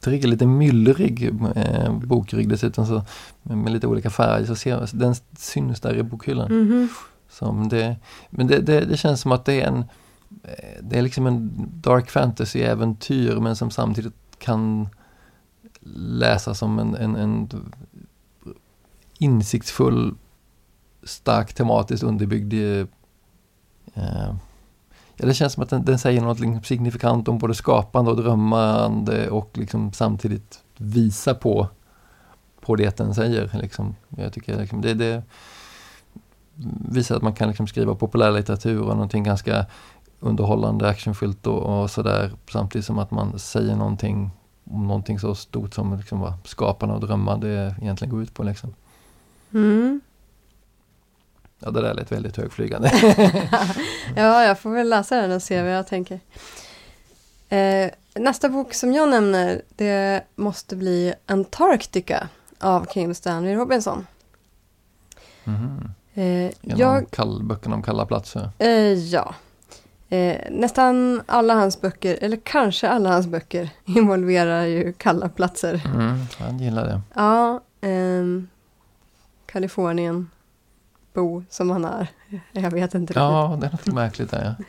[0.08, 1.24] plottrig, lite myllrig
[1.56, 3.04] eh, bokrygg dessutom så
[3.43, 4.46] med, lite olika färger.
[4.46, 6.52] Så ser, den syns där i bokhyllan.
[6.52, 6.89] Mhm.
[7.30, 7.96] Som det,
[8.30, 9.86] men det, det, det känns som att det är en
[10.43, 14.89] eh, Det är liksom en dark fantasy-äventyr men som samtidigt kan
[16.20, 17.50] läsas som en, en, en
[19.20, 20.15] insiktsfull,
[21.04, 22.54] stark tematiskt underbyggd
[23.93, 24.36] eh,
[25.17, 28.17] Ja, det känns som att den, den säger något liksom signifikant om både skapande och
[28.17, 31.67] drömmande och liksom samtidigt visa på,
[32.62, 33.60] på det den säger.
[33.62, 33.95] Liksom.
[34.10, 35.23] Jag tycker liksom, det, det
[36.89, 39.65] visar att man kan liksom skriva populärlitteratur och någonting ganska
[40.19, 42.32] underhållande, actionfyllt och, och sådär.
[42.51, 44.32] Samtidigt som att man säger någonting
[44.63, 48.43] om någonting så stort som liksom vad skapande och drömmande egentligen går ut på.
[48.43, 48.73] Liksom.
[49.53, 50.01] Mm.
[51.60, 52.91] Ja, det där lät väldigt högflygande.
[54.15, 56.20] Ja, jag får väl läsa den och se vad jag tänker.
[57.50, 64.08] Eh, nästa bok som jag nämner, det måste bli Antarctica av Kim Stanley Robinson.
[65.43, 65.91] Mhm.
[66.13, 68.50] Eh, En jag, av kall, böckerna om kalla platser.
[68.60, 69.36] eh, ja.
[70.10, 75.82] Eh, nästan alla hans böcker, eller kanske alla hans böcker, involverar ju kalla platser.
[75.96, 77.02] Mm, han gillar det.
[77.15, 78.48] Ja, ehm,
[79.46, 80.30] Kalifornien,
[81.21, 82.08] bo som han är.
[82.51, 83.15] Jag vet inte riktigt.
[83.15, 84.56] Ja, det är något märkligt där.
[84.60, 84.65] Ja.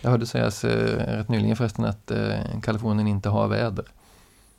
[0.00, 3.84] Jag hörde sägas eh, rätt nyligen förresten att eh, Kalifornien inte har väder.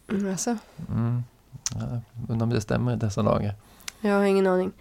[0.10, 0.58] Mm, Alltså,
[0.90, 1.24] Mm.
[1.76, 3.54] Ja, undrar om det stämmer i dessa dagar.
[4.02, 4.72] jag har ingen aning.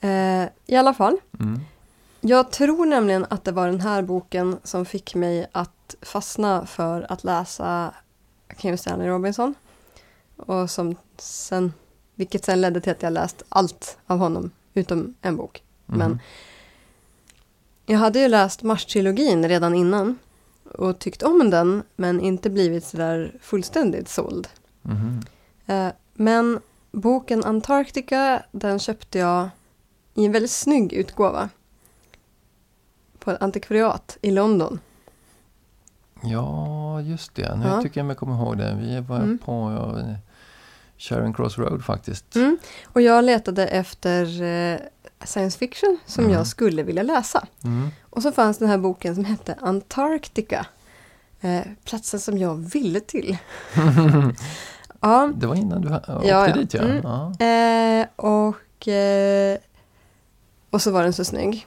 [0.00, 1.60] Eh, I alla fall, Mm.
[2.20, 7.12] jag tror nämligen att det var den här boken som fick mig att fastna för
[7.12, 7.94] att läsa
[8.56, 9.54] Kim Stanley Robinson.
[10.36, 11.72] Och som sen,
[12.14, 15.62] vilket sen ledde till att jag läst allt av honom utom en bok.
[15.88, 16.18] Men Mhm.
[17.86, 20.18] jag hade ju läst Mars-trilogin redan innan
[20.74, 24.48] och tyckt om den men inte blivit sådär fullständigt såld.
[25.66, 26.60] Eh, Men
[26.92, 29.48] boken Antarctica, den köpte jag
[30.14, 31.48] i en väldigt snygg utgåva.
[33.18, 34.80] På ett antikvariat i London.
[36.22, 37.56] Ja, just det.
[37.56, 37.82] Nu Ja.
[37.82, 38.76] tycker jag mig komma ihåg det.
[38.80, 39.38] Vi var Mm.
[39.38, 40.16] på ja,
[40.98, 42.36] Charing Cross Road faktiskt.
[42.36, 42.58] Mm.
[42.84, 44.78] Och jag letade efter eh,
[45.24, 46.36] science fiction som Mm.
[46.36, 47.46] jag skulle vilja läsa.
[47.64, 47.88] Mm.
[48.10, 50.66] Och så fanns den här boken som hette Antarctica.
[51.40, 53.36] Eh, platsen som jag ville till.
[55.00, 56.54] ja, det var innan du åkte Ja, ja.
[56.54, 56.82] dit ja.
[56.82, 57.00] Mm.
[57.02, 57.46] ja.
[57.46, 59.58] Eh, och, eh,
[60.70, 61.66] och så var den så snygg.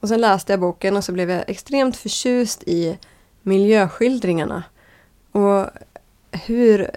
[0.00, 2.98] Och sen läste jag boken och så blev jag extremt förtjust i
[3.42, 4.62] miljöskildringarna.
[5.32, 5.66] Och
[6.30, 6.90] hur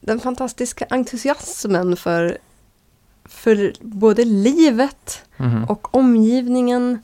[0.00, 2.38] den fantastiska entusiasmen för,
[3.24, 5.64] för både livet Mhm.
[5.64, 6.98] och omgivningen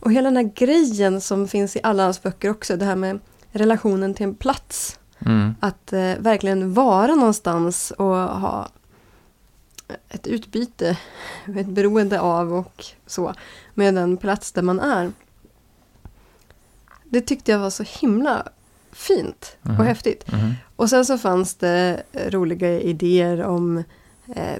[0.00, 2.76] och hela den här grejen som finns i alla hans böcker också.
[2.76, 3.18] Det här med
[3.52, 4.98] relationen till en plats.
[5.26, 5.54] Mm.
[5.60, 8.68] Att eh, verkligen vara någonstans och ha
[10.08, 10.96] ett utbyte,
[11.56, 13.34] ett beroende av och så
[13.74, 15.12] med den plats där man är.
[17.04, 18.48] Det tyckte jag var så himla
[18.92, 19.86] fint och Mhm.
[19.86, 20.32] häftigt.
[20.32, 20.54] Mhm.
[20.76, 23.84] Och sen så fanns det roliga idéer om,
[24.34, 24.58] eh,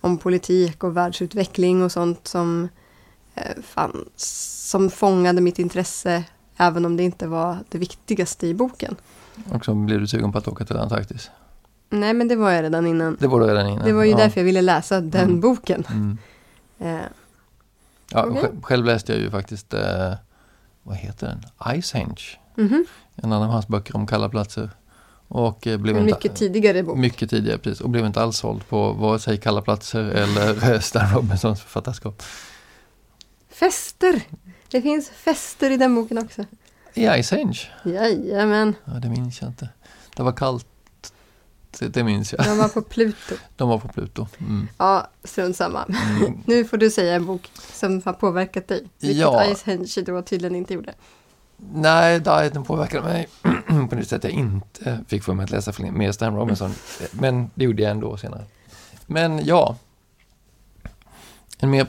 [0.00, 2.68] om politik och världsutveckling och sånt som
[3.34, 6.24] eh, fanns, som fångade mitt intresse
[6.56, 8.96] även om det inte var det viktigaste i boken.
[9.52, 11.30] Och så blev du sugen på att åka till Antarktis.
[11.90, 13.16] Nej, men det var jag redan innan.
[13.20, 13.84] Det var du redan innan.
[13.84, 14.16] Det var ju ja.
[14.16, 15.40] därför jag ville läsa den Mm.
[15.40, 15.84] boken.
[15.90, 16.18] Mm.
[16.78, 17.04] Eh,
[18.12, 18.42] Ja, Okej.
[18.42, 20.14] sj- Själv läste jag ju faktiskt, eh,
[20.82, 21.76] vad heter den?
[21.78, 22.22] Icehenge.
[22.54, 22.84] mhm.
[23.16, 24.70] En annan av hans böcker om kalla platser.
[25.28, 26.98] Och eh, blev inte, mycket tidigare bok.
[26.98, 27.80] Mycket tidigare, precis.
[27.80, 32.22] Och blev inte alls såld på vare sig kalla platser eller Stan Robinsons författarskap.
[33.48, 34.22] Fester!
[34.70, 36.44] Det finns fester i den boken också.
[36.94, 37.60] I Icehenge?
[37.84, 39.68] Jajamän, Ja, det minns jag inte.
[40.16, 40.66] Det var kallt.
[41.78, 42.44] Det, det minns jag.
[42.46, 43.34] de var på Pluto.
[43.56, 44.26] De var på Pluto.
[44.40, 44.68] Mm.
[44.78, 45.84] Ja, strunt samma.
[45.84, 46.38] Mm.
[46.46, 48.84] Nu får du säga en bok som har påverkat dig.
[49.00, 49.54] Vilket Ja.
[49.54, 50.94] Ice Henge då tydligen inte gjorde.
[51.72, 53.28] Nej, dieten påverkade mig
[53.90, 56.70] på det sätt jag inte fick för mig att läsa mer Stan Robinson.
[57.12, 58.44] Men det gjorde jag ändå senare.
[59.06, 59.76] Men ja,
[61.58, 61.86] en mer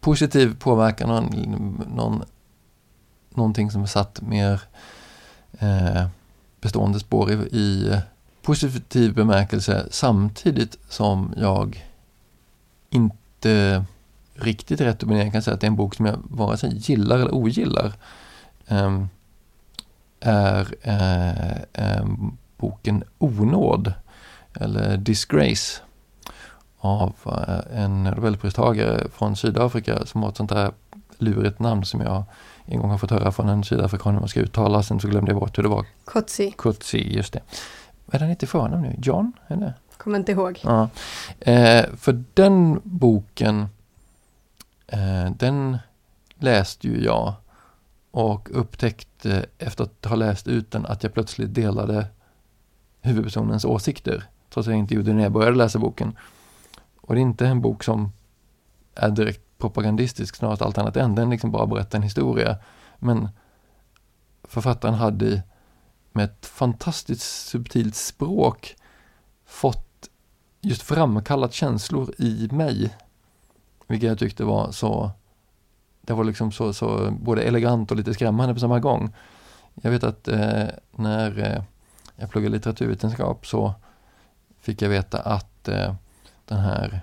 [0.00, 2.22] positiv påverkan, någon, någon,
[3.30, 4.62] någonting som satt mer
[5.58, 6.06] eh,
[6.60, 8.00] bestående spår i, i
[8.42, 11.86] positiv bemärkelse samtidigt som jag
[12.90, 13.84] inte
[14.34, 16.56] riktigt rätt upp och ner kan säga att det är en bok som jag vare
[16.56, 17.92] sig gillar eller ogillar.
[18.70, 19.08] Ehm,
[20.20, 23.92] är eh, ehm, boken Onåd
[24.54, 25.80] eller Disgrace
[26.78, 30.72] av eh, en Nobelpristagare från Sydafrika som har ett sånt där
[31.18, 32.24] lurigt namn som jag
[32.64, 35.30] en gång har fått höra från en sydafrikan hur man ska uttala, sen så glömde
[35.30, 35.86] jag bort hur det var.
[36.04, 37.40] Kotsi, Kutsi, just det.
[38.06, 38.96] Vad är den inte förnamn nu?
[38.98, 39.32] John?
[39.48, 39.74] Eller?
[39.96, 40.60] kommer inte ihåg.
[40.62, 40.88] Ja.
[41.40, 43.68] Eh, för den boken,
[44.86, 45.78] eh, den
[46.38, 47.34] läste ju jag
[48.10, 52.06] och upptäckte eh, efter att ha läst ut den att jag plötsligt delade
[53.00, 54.24] huvudpersonens åsikter.
[54.50, 56.16] Trots att jag inte gjorde det när jag började läsa boken.
[57.00, 58.12] Och det är inte en bok som
[58.94, 61.14] är direkt propagandistisk, snarare allt annat än.
[61.14, 62.56] Den liksom bara berättar en historia.
[62.98, 63.28] Men
[64.44, 65.42] författaren hade
[66.12, 68.76] med ett fantastiskt subtilt språk
[69.46, 70.10] fått
[70.60, 72.96] just framkallat känslor i mig.
[73.86, 75.10] Vilket jag tyckte var så,
[76.10, 79.12] det var liksom så, så både elegant och lite skrämmande på samma gång.
[79.74, 80.64] Jag vet att eh,
[80.96, 81.62] när eh,
[82.16, 83.74] jag pluggade litteraturvetenskap så
[84.60, 85.94] fick jag veta att eh,
[86.44, 87.00] den här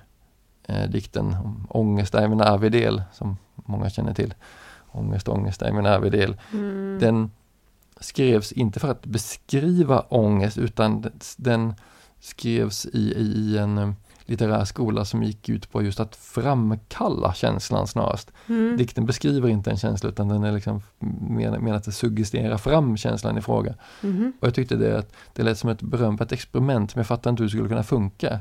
[0.63, 4.33] eh, dikten om Ångest är min arvedel, som många känner till,
[4.91, 6.97] Ångest, ångest är min arvedel, Mm.
[7.01, 7.31] den
[7.99, 11.05] skrevs inte för att beskriva ångest utan
[11.37, 11.73] den
[12.19, 13.91] skrevs i, i en eh,
[14.27, 18.31] litterär skola som gick ut på just att framkalla känslan snarast.
[18.47, 18.77] Mm.
[18.77, 20.81] Dikten beskriver inte en känsla utan den är liksom
[21.29, 23.75] menad men att suggestera fram känslan i fråga.
[24.01, 24.33] Mhm.
[24.39, 27.43] Och jag tyckte det, att det lät som ett berömt experiment men jag fattar inte
[27.43, 28.39] hur det skulle kunna funka.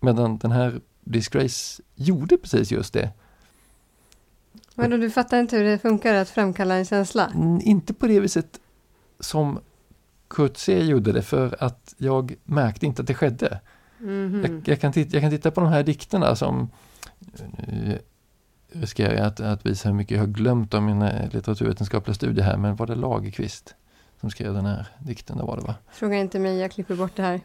[0.00, 3.10] Medan den här Disgrace gjorde precis just det.
[4.74, 7.30] Vadå, du fattar inte hur det funkar att framkalla en känsla?
[7.34, 8.60] Mm, Inte på det viset
[9.20, 9.58] som
[10.28, 13.60] Kurt C gjorde det för att jag märkte inte att det skedde.
[14.04, 14.42] Mhm.
[14.42, 16.70] Jag, jag, kan titta, jag kan titta på de här dikterna som
[17.68, 17.98] nu
[18.72, 22.56] riskerar jag att, att visa hur mycket jag har glömt av mina litteraturvetenskapliga studier här,
[22.56, 23.74] men var det Lagerqvist
[24.20, 25.36] som skrev den här dikten?
[25.36, 25.74] Det var det va?
[25.92, 27.40] Fråga inte mig, jag klipper bort det här.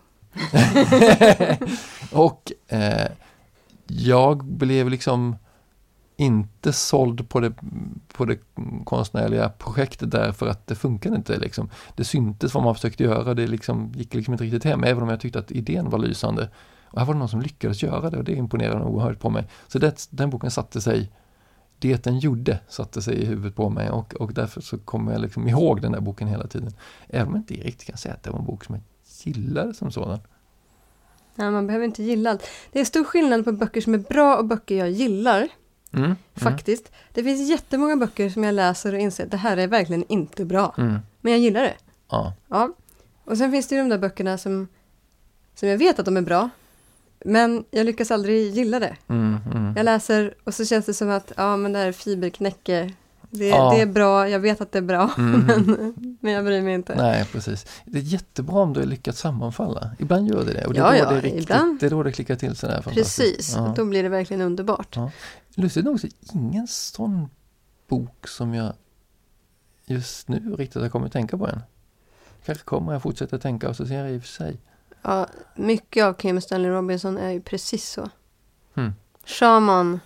[2.11, 3.07] och eh,
[3.87, 5.35] jag blev liksom
[6.19, 7.53] inte såld på det,
[8.13, 8.39] på det
[8.85, 11.37] konstnärliga projektet därför att det funkade inte.
[11.37, 11.69] Liksom.
[11.95, 15.09] Det syntes vad man försökte göra, det liksom, gick liksom inte riktigt hem, även om
[15.09, 16.49] jag tyckte att idén var lysande.
[16.83, 19.47] Och här var det någon som lyckades göra det och det imponerade oerhört på mig.
[19.67, 21.11] Så det, den boken satte sig,
[21.79, 25.21] det den gjorde satte sig i huvudet på mig och, och därför så kommer jag
[25.21, 26.71] liksom ihåg den där boken hela tiden.
[27.07, 28.83] Även om jag inte riktigt kan säga att det var en bok som jag
[29.23, 30.19] gillade som sådan.
[31.35, 32.47] Nej, man behöver inte gilla allt.
[32.71, 35.49] Det är stor skillnad på böcker som är bra och böcker jag gillar,
[35.93, 36.15] Mm.
[36.35, 36.91] faktiskt.
[37.13, 40.45] Det finns jättemånga böcker som jag läser och inser att det här är verkligen inte
[40.45, 40.73] bra.
[40.77, 40.89] Mm.
[40.89, 41.01] Mm.
[41.21, 41.73] Men jag gillar det.
[42.09, 42.33] Ja.
[42.49, 42.69] Ja.
[43.25, 44.67] Och sen finns det ju de där böckerna som,
[45.55, 46.49] som jag vet att de är bra,
[47.25, 48.95] men jag lyckas aldrig gilla det.
[49.07, 49.73] Mm, mm.
[49.77, 52.93] Jag läser och så känns det som att ja, men det här är fiberknäcke.
[53.31, 53.71] Det, Ja.
[53.75, 55.39] det är bra, jag vet att det är bra, Mm.
[55.47, 56.95] men, men jag bryr mig inte.
[56.95, 57.65] Nej, precis.
[57.85, 59.91] Det är jättebra om du har lyckats sammanfalla.
[59.99, 60.65] Ibland gör det det.
[60.65, 61.79] Och det är, Ja, då, ja, det är, riktigt, ibland.
[61.79, 63.17] det är då det klickar till sådär fantastiskt.
[63.17, 63.73] Precis, Ja.
[63.75, 64.95] då blir det verkligen underbart.
[64.95, 65.11] Ja.
[65.59, 67.29] Lustigt nog så är ingen sån
[67.87, 68.73] bok som jag
[69.85, 71.61] just nu riktigt har kommit att tänka på än.
[72.45, 74.59] Kanske kommer jag fortsätta tänka och så ser jag i och för sig.
[75.01, 78.09] Ja, mycket av Kim Stanley Robinson är ju precis så.
[78.73, 78.93] Hmm.
[79.25, 79.99] Shaman.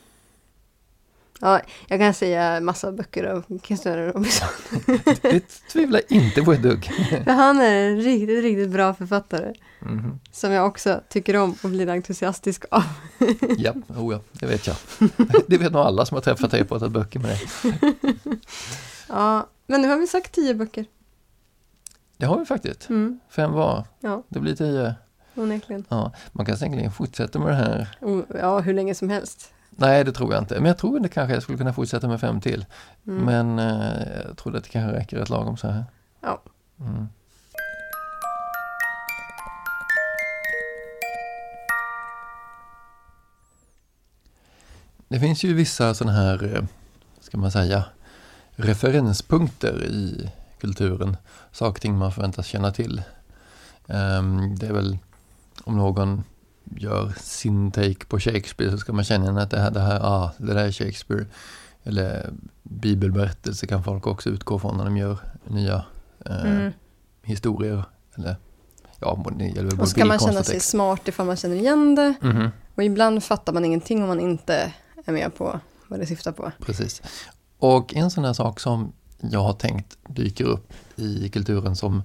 [1.44, 4.48] Ja, jag kan säga massa böcker av Christer Robinson.
[5.22, 6.86] Det tvivlar inte på ett dugg.
[7.24, 9.54] För han är en riktigt, riktigt bra författare.
[9.80, 10.20] Mhm.
[10.32, 12.84] Som jag också tycker om och blir entusiastisk av.
[13.58, 14.76] Ja, oh ja, det vet jag.
[15.48, 17.42] Det vet nog alla som har träffat dig och pratat böcker med dig.
[19.10, 20.86] Ja, men nu har vi sagt tio böcker.
[22.18, 22.90] Det har vi faktiskt.
[22.90, 23.84] Mm, Fem var.
[24.00, 24.96] ja, Det blir tio.
[25.36, 25.86] onekligen.
[25.90, 27.98] Ja, man kan säkerligen fortsätta med det här.
[28.02, 29.50] Och, ja, hur länge som helst.
[29.76, 30.56] Nej, det tror jag inte.
[30.56, 32.66] Men jag tror det kanske jag skulle kunna fortsätta med fem till.
[33.08, 33.26] Mm.
[33.26, 35.86] Men eh, jag tror att det kanske räcker rätt lagom så här.
[36.22, 36.42] Ja.
[36.80, 37.08] Mm.
[45.08, 46.64] Det finns ju vissa sådana här, eh,
[47.20, 47.86] ska man säga,
[48.56, 51.18] referenspunkter i kulturen.
[51.52, 53.04] Saker ting man förväntas känna till.
[53.88, 54.98] Ehm, det är väl
[55.64, 56.24] om någon
[56.76, 60.32] gör sin take på Shakespeare så ska man känna att det här, det här, ah,
[60.38, 61.26] det där är Shakespeare.
[61.84, 62.30] Eller
[62.64, 65.86] bibelberättelser kan folk också utgå från när de gör nya
[66.26, 66.72] eh, Mm.
[67.24, 67.84] historier.
[68.16, 68.36] Eller,
[69.00, 71.56] ja, det gäller väl både Och så kan man känna sig smart ifall man känner
[71.56, 72.14] igen det.
[72.22, 74.74] Mhm, Och ibland fattar man ingenting om man inte
[75.06, 76.52] är med på vad det syftar på.
[76.66, 77.02] precis.
[77.58, 82.04] Och en sån här sak som jag har tänkt dyker upp i kulturen som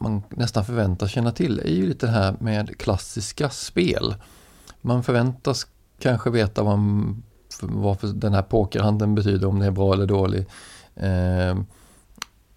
[0.00, 4.14] man nästan förväntas känna till är ju lite det här med klassiska spel.
[4.80, 5.66] Man förväntas
[5.98, 6.78] kanske veta vad,
[7.62, 10.46] vad för den här pokerhandeln betyder, om det är bra eller dålig.
[10.94, 11.58] Eh,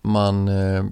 [0.01, 0.86] man eh,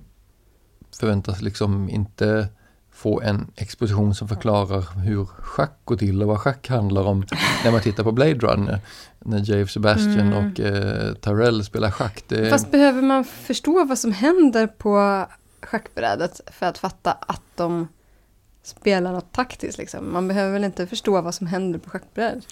[0.99, 2.47] förväntas liksom inte
[2.91, 7.25] få en exposition som förklarar hur schack går till och vad schack handlar om
[7.63, 8.79] när man tittar på Blade Runner.
[9.19, 10.51] När Jave Sebastian Mm.
[10.51, 12.23] och eh, Tyrell spelar schack.
[12.27, 15.25] Det, Fast behöver man förstå vad som händer på
[15.61, 17.87] schackbrädet för att fatta att de
[18.63, 20.13] spelar något taktiskt liksom?
[20.13, 22.43] Man behöver väl inte förstå vad som händer på schackbrädet?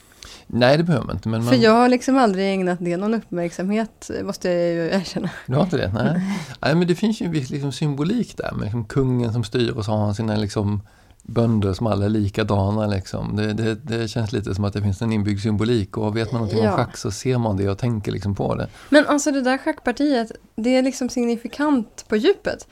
[0.47, 1.29] Nej, det behöver man inte.
[1.29, 5.29] Men man, För jag har liksom aldrig ägnat det någon uppmärksamhet, måste jag ju erkänna.
[5.45, 5.91] Du har inte det?
[5.93, 6.21] Nej.
[6.61, 9.71] Nej, men det finns ju en viss liksom, symbolik där med liksom, kungen som styr
[9.71, 10.81] och så har han sina liksom,
[11.23, 12.87] bönder som alla är likadana.
[12.87, 13.35] Liksom.
[13.35, 16.41] Det, det, det känns lite som att det finns en inbyggd symbolik och vet man
[16.41, 16.71] någonting Ja.
[16.71, 18.67] om schack så ser man det och tänker liksom på det.
[18.89, 22.67] Men alltså det där schackpartiet, det är liksom signifikant på djupet.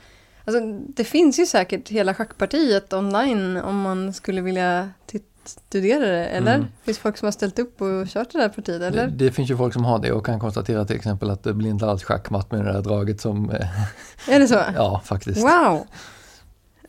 [0.48, 4.90] Alltså, det finns ju säkert hela schackpartiet online om man skulle vilja
[5.44, 6.54] studera det, eller?
[6.54, 6.66] Mm.
[6.78, 8.86] Det finns folk som har ställt upp och kört det där partiet, det.
[8.86, 9.06] eller?
[9.06, 11.70] Det finns ju folk som har det och kan konstatera till exempel att det blir
[11.70, 13.66] inte alls schackmatt med det där draget som, eh,
[14.28, 14.54] Är det så?
[14.74, 15.42] ja faktiskt.
[15.42, 15.86] Wow!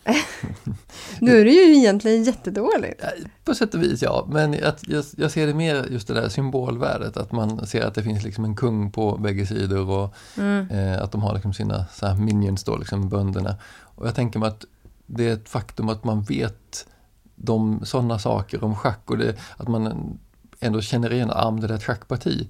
[1.19, 3.03] nu är det ju egentligen jättedåligt.
[3.45, 4.73] På sätt och vis ja, men jag,
[5.17, 8.45] jag ser det mer just det där symbolvärdet, att man ser att det finns liksom
[8.45, 10.69] en kung på bägge sidor och Mm.
[10.69, 13.55] Eh, att de har liksom sina så här minions då, liksom bönderna.
[13.81, 14.65] Och jag tänker mig att
[15.05, 16.87] det är ett faktum att man vet
[17.35, 20.17] de sådana saker om schack och det, att man
[20.59, 22.49] ändå känner igen, ah, det där är ett schackparti.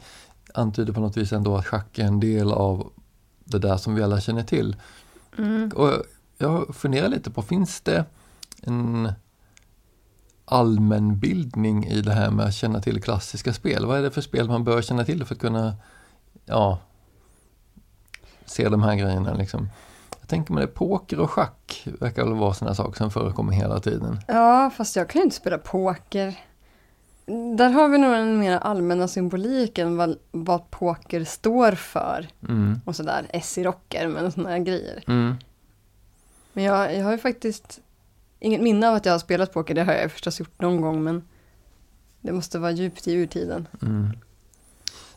[0.54, 2.92] Antyder på något vis ändå att schack är en del av
[3.44, 4.76] det där som vi alla känner till.
[5.38, 5.72] Mm.
[5.76, 6.04] Och
[6.42, 8.06] jag funderar lite på, finns det
[8.64, 9.14] en
[10.46, 13.86] allmänbildning i det här med att känna till klassiska spel?
[13.86, 15.74] Vad är det för spel man bör känna till för att kunna
[16.46, 16.80] ja,
[18.46, 19.34] se de här grejerna?
[19.34, 19.70] Liksom?
[20.20, 23.80] Jag tänker mig det, poker och schack verkar väl vara sådana saker som förekommer hela
[23.80, 24.20] tiden.
[24.28, 26.40] Ja, fast jag kan ju inte spela poker.
[27.58, 32.28] Där har vi nog en mer allmänna symboliken vad, vad poker står för.
[32.48, 32.82] Mm.
[32.86, 35.04] Och sådär, S i rocker med sådana grejer.
[35.08, 35.36] Mm.
[36.54, 37.80] Men jag, jag har ju faktiskt
[38.40, 39.76] inget minne av att jag har spelat poker.
[39.76, 41.24] Det har jag förstås gjort någon gång, men
[42.22, 43.68] det måste vara djupt i urtiden.
[43.82, 44.12] Mm.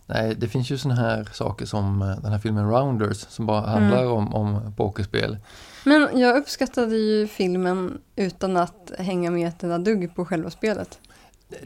[0.06, 3.66] Nej, det finns ju sådana här saker som eh, den här filmen Rounders som bara
[3.66, 5.38] handlar om, om pokerspel.
[5.84, 10.98] Men jag uppskattade ju filmen utan att hänga med ett enda dugg på själva spelet.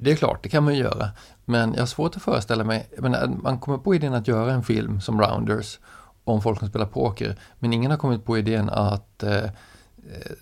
[0.00, 1.10] Det är klart, det kan man ju göra.
[1.44, 4.52] Men jag har svårt att föreställa mig, jag menar, man kommer på idén att göra
[4.52, 5.78] en film som Rounders
[6.26, 7.36] om folk som spelar poker.
[7.58, 9.50] Men ingen har kommit på idén att eh, eh,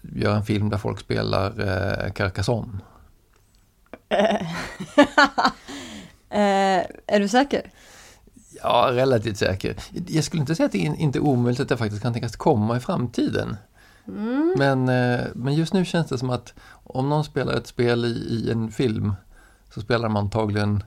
[0.03, 2.79] göra en film där folk spelar eh, Carcassonne.
[4.09, 4.47] Eh,
[7.07, 7.70] är du säker?
[8.62, 9.77] Ja, relativt säker.
[10.09, 12.37] Jag skulle inte säga att det är inte är omöjligt att det faktiskt kan tänkas
[12.37, 13.57] komma i framtiden.
[14.09, 14.55] Mm.
[14.59, 18.09] Men, eh, men just nu känns det som att om någon spelar ett spel i,
[18.09, 19.14] i en film
[19.75, 20.85] så spelar man antagligen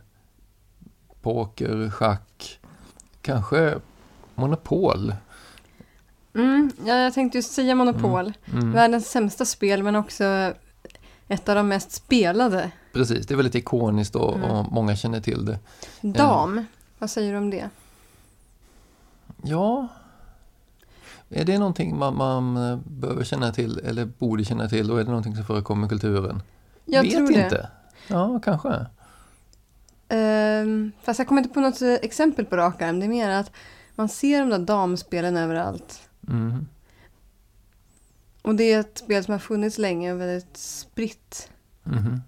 [1.21, 2.59] poker, schack,
[3.21, 3.75] kanske
[4.37, 5.13] Monopol.
[6.35, 8.33] Mm, ja, jag tänkte just säga Monopol.
[8.53, 8.71] Mm.
[8.71, 10.53] Världens sämsta spel, men också
[11.27, 12.71] ett av de mest spelade.
[12.93, 14.49] Precis, det är väldigt ikoniskt och, Mm.
[14.51, 15.59] och många känner till det.
[16.01, 16.65] Dam,
[16.99, 17.69] vad säger du om det?
[19.43, 19.87] Ja,
[21.29, 25.03] är det någonting man, man eh, behöver känna till eller borde känna till och är
[25.03, 26.41] det någonting som förekommer i kulturen?
[26.85, 27.43] Jag Vet tror det.
[27.43, 27.69] inte.
[28.07, 28.85] Ja, kanske.
[30.09, 32.99] Ehm, fast jag kommer inte på något eh, exempel på rak arm.
[32.99, 33.51] Det är mer att
[33.97, 36.09] man ser de där damspelen överallt.
[36.27, 36.67] Mm.
[38.41, 41.49] Och det är ett spel som har funnits länge och väldigt spritt.
[41.83, 42.21] Mhm.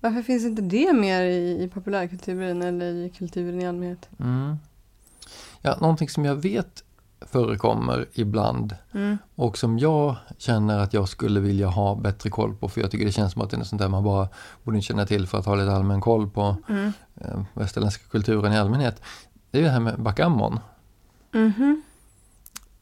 [0.00, 4.08] Varför finns inte det mer i, i populärkulturen eller i kulturen i allmänhet?
[4.20, 4.56] Mm.
[5.62, 6.84] Ja, någonting som jag vet
[7.20, 9.18] förekommer ibland Mm.
[9.34, 13.04] och som jag känner att jag skulle vilja ha bättre koll på för jag tycker
[13.06, 14.28] det känns som att det är sånt där man bara
[14.64, 16.92] borde känna till för att ha lite allmän koll på Mm.
[17.14, 19.02] eh, västerländska kulturen i allmänhet.
[19.50, 20.60] Det är det här med backgammon
[21.38, 21.82] Mhm.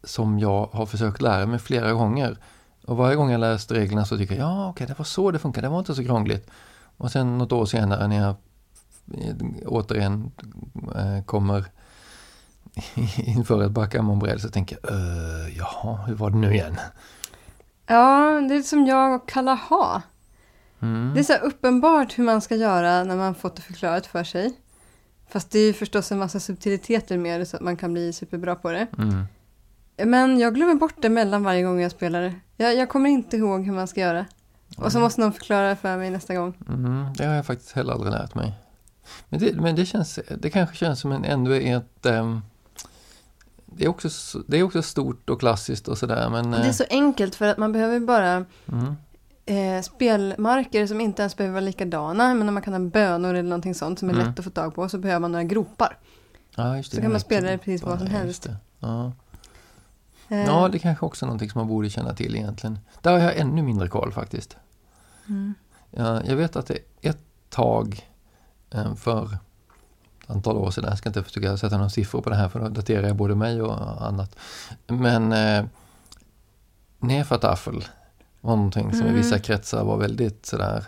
[0.04, 2.38] som jag har försökt lära mig flera gånger.
[2.86, 5.38] Och varje gång jag läst reglerna så tycker jag ja okej det var så det
[5.38, 6.50] funkar, det var inte så krångligt.
[6.96, 8.34] Och sen något år senare när jag
[9.28, 9.36] eh,
[9.66, 10.30] återigen
[10.94, 11.64] eh, kommer
[13.16, 16.76] inför ett backgammonbräde så tänker jag uh, jaha, hur var det nu igen?
[17.86, 20.02] Ja, det är som jag och Kalaha.
[20.80, 21.12] Mm.
[21.14, 24.60] Det är så uppenbart hur man ska göra när man fått det förklarat för sig.
[25.28, 28.12] Fast det är ju förstås en massa subtiliteter med det så att man kan bli
[28.12, 28.86] superbra på det.
[28.98, 29.24] Mm.
[30.04, 32.34] Men jag glömmer bort det mellan varje gång jag spelar det.
[32.56, 34.26] Jag, jag kommer inte ihåg hur man ska göra.
[34.76, 36.54] Och så måste någon förklara det för mig nästa gång.
[36.68, 38.54] Mm, det har jag faktiskt heller aldrig lärt mig.
[39.28, 42.06] Men det, men det, känns, det kanske känns som en ändå ett...
[42.06, 42.40] ehm,
[43.66, 46.50] det, är också, det är också stort och klassiskt och sådär men...
[46.50, 48.96] Det är eh, så enkelt för att man behöver bara mm,
[49.46, 52.34] eh, spelmarker som inte ens behöver vara likadana.
[52.34, 54.26] Men om man kan ha bönor eller någonting sånt som är Mm.
[54.26, 55.98] lätt att få tag på så behöver man några gropar.
[56.56, 58.48] ja, just det, så kan man spela det precis vad som helst.
[58.80, 59.12] Ja.
[60.28, 62.78] Eh, ja, det kanske också är någonting som man borde känna till egentligen.
[63.02, 64.56] Där har jag ännu mindre koll faktiskt.
[65.28, 65.54] mm.
[65.90, 67.18] Ja, jag vet att det ett
[67.50, 68.06] tag
[68.70, 72.36] eh, för ett antal år sedan, jag ska inte försöka sätta några siffror på det
[72.36, 74.36] här för då daterar jag både mig och annat.
[74.86, 75.64] Men eh,
[76.98, 77.84] Nefertafel
[78.46, 79.14] var någonting som i Mm.
[79.14, 80.84] vissa kretsar var väldigt sådär,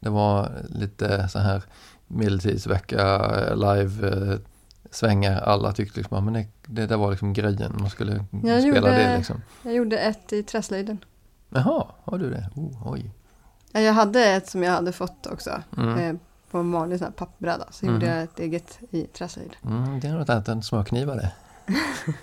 [0.00, 1.62] det var lite så här
[2.06, 3.18] medeltidsvecka,
[3.54, 4.38] live, eh,
[4.90, 8.66] svängar, alla tyckte liksom, men det, det där var liksom grejen, man skulle Jag spela
[8.76, 9.42] gjorde- det liksom.
[9.62, 10.98] Jag gjorde ett i träslöjden.
[11.50, 12.50] Jaha, har du det?
[12.54, 13.10] Oh, oj.
[13.72, 15.62] Ja, Jag hade ett som jag hade fått också.
[15.76, 15.98] Mm.
[15.98, 17.64] Eh, på en vanlig sån pappbräda.
[17.70, 17.94] Så Mhm.
[17.94, 19.56] gjorde jag ett eget i träslöjd.
[19.64, 21.32] Mm, det är något annat än smörknivar det.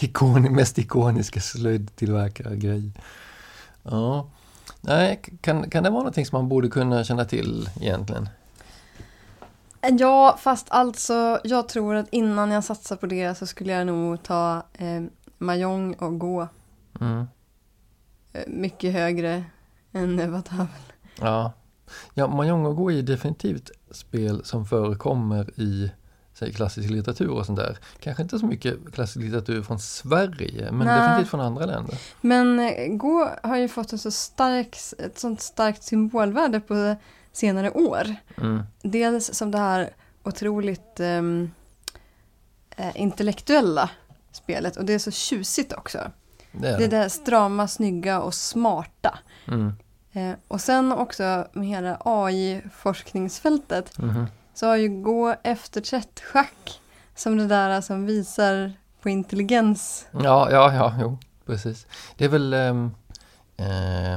[0.00, 2.92] Ikon, mest ikoniska slöjdtillverkargrej.
[3.90, 4.26] Ja.
[4.80, 8.28] Nej, kan, kan det vara någonting som man borde kunna känna till egentligen?
[9.98, 14.22] Ja, fast alltså jag tror att innan jag satsar på det så skulle jag nog
[14.22, 15.02] ta eh,
[15.38, 16.48] Mahjong och gå
[17.00, 17.26] Mm.
[18.32, 19.44] eh, mycket högre
[19.92, 20.66] än Nevatavl.
[21.20, 21.52] Ja.
[22.14, 25.90] Ja, Mahjong och Gå är definitivt spel som förekommer i
[26.40, 27.78] säg, klassisk litteratur och sånt där.
[28.00, 31.00] Kanske inte så mycket klassisk litteratur från Sverige, men Nej.
[31.00, 31.98] definitivt från andra länder.
[32.20, 36.96] Men eh, gå har ju fått en så stark, ett sånt starkt symbolvärde på
[37.32, 38.14] senare år.
[38.36, 38.62] Mm.
[38.82, 39.90] Dels som det här
[40.22, 41.22] otroligt eh,
[42.94, 43.90] intellektuella
[44.32, 45.98] spelet och det är så tjusigt också.
[46.52, 46.96] Det är Det det.
[46.96, 49.18] här strama, snygga och smarta.
[49.48, 49.72] Mm.
[50.12, 56.80] Eh, och sen också med hela AI-forskningsfältet Mhm så har ju Gå efter trätt-schack
[57.14, 58.72] som det där som visar
[59.02, 60.06] på intelligens.
[60.12, 61.86] Ja, ja, ja, jo, precis.
[62.16, 62.94] Det är väl, Um,
[63.56, 64.12] eh,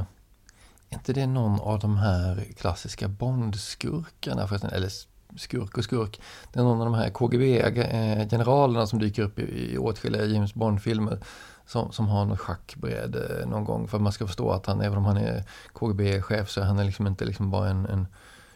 [0.94, 4.90] är inte det någon av de här klassiska Bond-skurkarna förresten, eller
[5.36, 6.20] skurk och skurk.
[6.52, 11.18] Det är någon av de här KGB-generalerna som dyker upp i, i åtskilliga James Bond-filmer
[11.66, 14.80] som, som har något schackbräde eh, någon gång för att man ska förstå att han,
[14.80, 18.06] även om han är KGB-chef så är han liksom inte liksom bara en, en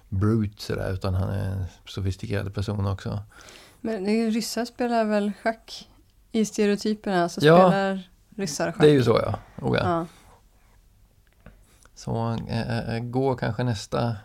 [0.09, 3.23] brute sådär utan han är en sofistikerad person också.
[3.81, 5.89] Men ryssar spelar väl schack
[6.33, 7.69] i stereotyperna så Ja.
[7.69, 8.81] spelar ryssar schack.
[8.81, 9.39] Det är ju så ja.
[9.67, 9.83] Oh, ja.
[9.85, 10.07] Ja.
[11.95, 14.17] Så äh, går kanske nästa,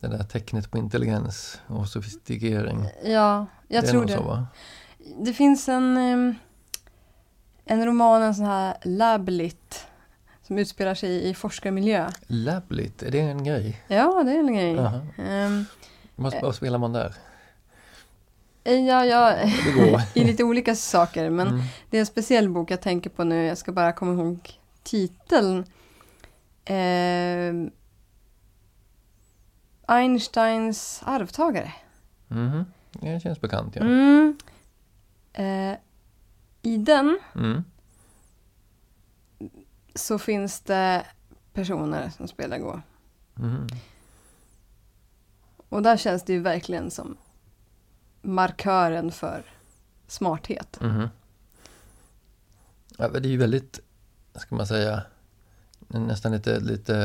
[0.00, 2.88] det där tecknet på intelligens och sofistikering.
[3.04, 4.12] ja, jag det tror det.
[4.12, 4.46] Så?
[5.18, 6.34] Det finns en, ehm,
[7.64, 9.86] en roman, en sån här Lablit,
[10.50, 12.10] som utspelar sig i forskarmiljö.
[12.26, 13.82] Lablit, är det en grej?
[13.88, 14.78] Ja, det är en grej.
[15.18, 15.64] Ehm,
[16.16, 17.14] Vad, spelar man där?
[18.64, 19.36] ja, ja,
[19.76, 20.00] går.
[20.18, 21.60] i lite olika saker, men Mm.
[21.90, 23.44] det är en speciell bok jag tänker på nu.
[23.44, 24.50] Jag ska bara komma ihåg
[24.82, 25.64] titeln.
[26.64, 27.70] Ehm,
[29.86, 31.72] Einsteins arvtagare.
[32.28, 32.64] Mhm.
[32.92, 33.82] Det känns bekant ja.
[33.82, 34.38] Mm.
[35.32, 35.76] Eh,
[36.62, 37.64] I den Mm.
[40.00, 41.06] Så finns det
[41.52, 42.82] personer som spelar Gå.
[43.34, 43.68] Mhm.
[45.68, 47.16] Och där känns det ju verkligen som
[48.22, 49.44] markören för
[50.06, 50.80] smarthet.
[50.80, 51.08] Mhm.
[52.96, 53.80] Ja, det är ju väldigt,
[54.34, 55.02] ska man säga,
[55.88, 56.96] nästan lite, lite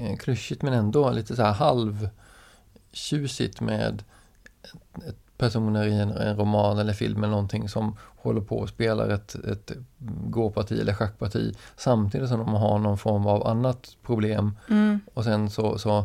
[0.00, 2.08] eh, klyschigt men ändå lite så här halv
[2.92, 4.02] tjusigt med
[4.62, 8.68] ett, ett personer i en, en, roman eller film eller någonting som håller på och
[8.68, 9.72] spelar ett, ett
[10.24, 14.56] gåparti eller schackparti samtidigt som de har någon form av annat problem.
[14.68, 15.00] Mm.
[15.14, 16.04] Och sen så, så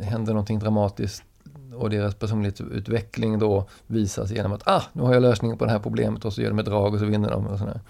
[0.00, 1.24] händer någonting dramatiskt
[1.74, 5.78] och deras personlighetsutveckling då visas genom att ah, nu har jag lösningen på det här
[5.78, 7.46] problemet och så gör de ett drag och så vinner de.
[7.46, 7.80] Och sådär.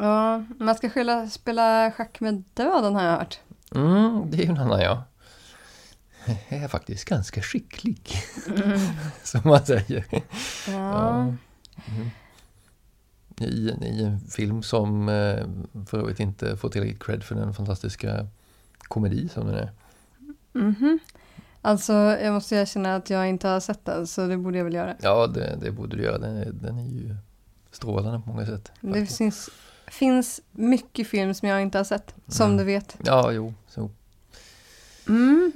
[0.00, 3.40] Ja, man ska spela, spela schack med döden har jag hört.
[3.74, 5.02] Mm, det är ju en annan ja.
[6.48, 8.00] Är faktiskt ganska skicklig.
[8.46, 8.80] Mm.
[9.22, 10.04] Som man säger.
[10.10, 10.20] Ja.
[10.66, 11.34] ja.
[11.86, 12.10] Mm.
[13.38, 15.46] I, I, en film som eh,
[15.86, 18.26] för övrigt inte får tillräckligt cred för den fantastiska
[18.78, 19.72] komedi som den är.
[20.54, 20.98] Mm -hmm.
[21.62, 24.74] Alltså jag måste erkänna att jag inte har sett den så det borde jag väl
[24.74, 24.96] göra.
[25.02, 26.18] Ja det, det borde du göra.
[26.18, 27.16] Den är, den är ju
[27.70, 28.72] strålande på många sätt.
[28.80, 29.50] Det finns,
[29.86, 32.56] finns mycket film som jag inte har sett, som mm.
[32.56, 32.96] du vet.
[33.04, 33.54] Ja, jo.
[33.68, 33.90] Så.
[35.08, 35.52] Mm.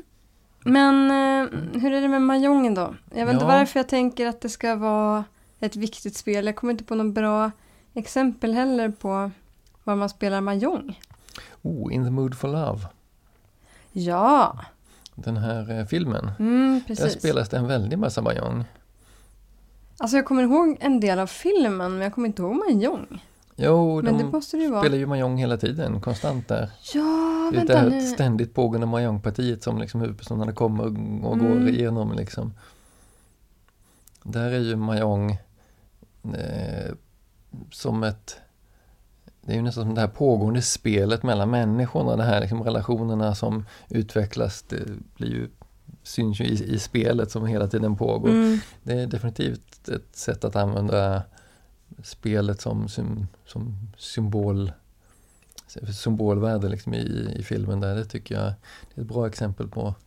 [0.65, 2.95] Men eh, hur är det med Majongen då?
[3.11, 3.33] Jag vet ja.
[3.33, 5.25] inte varför jag tänker att det ska vara
[5.61, 6.47] ett viktigt spel.
[6.47, 7.51] Jag kommer inte på något bra
[7.95, 9.31] exempel heller på
[9.85, 11.01] var man spelar Mahjong.
[11.63, 12.81] Oh, In the mood for love.
[13.93, 14.59] Ja.
[15.15, 16.31] Den här eh, filmen.
[16.39, 18.65] Mm, Där spelas det en väldig massa Mahjong.
[19.99, 23.23] Alltså jag kommer ihåg en del av filmen men jag kommer inte ihåg Mahjong.
[23.57, 26.71] Jo, men de det måste det spelar ju Mahjong hela tiden, konstant där.
[26.95, 28.01] Ja, det är vänta nu.
[28.01, 30.85] ständigt pågående Mahjong-partiet som liksom huvudpersonerna kommer
[31.27, 31.69] och går Mm.
[31.69, 32.55] igenom liksom.
[34.23, 35.31] Där är ju Mahjong
[36.25, 36.93] eh,
[37.71, 38.37] som ett
[39.47, 43.35] det är ju nästan som det här pågående spelet mellan människorna, de här liksom relationerna
[43.35, 44.83] som utvecklas, det
[45.17, 45.49] blir ju,
[46.03, 48.29] syns ju i, i spelet som hela tiden pågår.
[48.29, 48.59] Mm.
[48.83, 51.23] Det är definitivt ett sätt att använda
[52.03, 54.73] spelet som, som, som symbol
[55.93, 57.95] symbolvärde liksom i, i filmen där.
[57.95, 58.53] Det tycker jag
[58.95, 59.99] det är ett bra exempel på att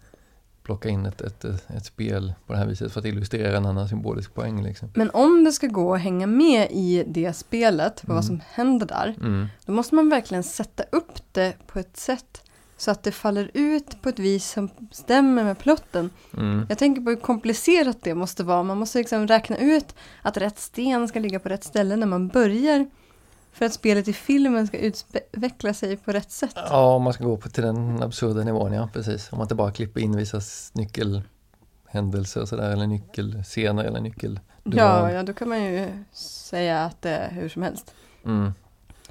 [0.64, 3.90] plocka in ett, ett, ett spel på det här viset för att illustrera en annan
[3.90, 4.64] symbolisk poäng.
[4.64, 4.90] Liksom.
[4.96, 8.86] Men om det ska gå att hänga med i det spelet, på vad som händer
[8.86, 9.48] där, Mm.
[9.66, 12.44] då måste man verkligen sätta upp det på ett sätt
[12.78, 16.10] så att det faller ut på ett vis som stämmer med plotten.
[16.38, 16.66] Mm.
[16.70, 18.64] Jag tänker på hur komplicerat det måste vara.
[18.64, 22.28] Man måste liksom räkna ut att rätt sten ska ligga på rätt ställe när man
[22.28, 22.90] börjar.
[23.52, 26.54] För att spelet i filmen ska utveckla sig på rätt sätt.
[26.56, 29.32] Ja, om man ska gå på till den absurda nivån, ja precis.
[29.32, 30.42] Om man inte bara klipper in vissa
[30.74, 34.40] nyckelhändelser och sådär, eller nyckelscener eller nyckel.
[34.64, 37.94] Ja, ja, då kan man ju säga att det är hur som helst.
[38.26, 38.54] Mm.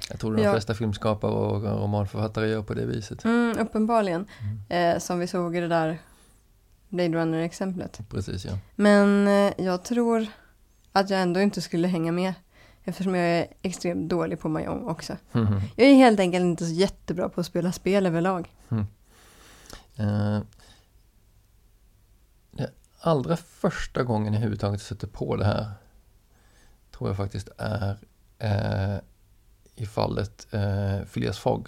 [0.09, 0.51] Jag tror de Ja.
[0.51, 3.25] flesta filmskapare och romanförfattare gör på det viset.
[3.25, 4.27] Mm, uppenbarligen.
[4.69, 4.95] Mm.
[4.95, 5.99] Eh, som vi såg i det där
[6.89, 7.99] Blade Runner-exemplet.
[8.09, 8.57] Precis, ja.
[8.75, 10.27] Men eh, jag tror
[10.91, 12.33] att jag ändå inte skulle hänga med.
[12.83, 15.17] Eftersom jag är extremt dålig på Mahjong också.
[15.31, 15.61] Mhm.
[15.75, 18.53] Jag är helt enkelt inte så jättebra på att spela spel överlag.
[19.99, 20.39] Eh,
[22.51, 22.71] det
[23.01, 25.71] allra första gången jag överhuvudtaget sätter på det här
[26.97, 27.97] tror jag faktiskt är
[28.39, 28.97] eh,
[29.77, 31.67] i fallet eh, Phileas Fogg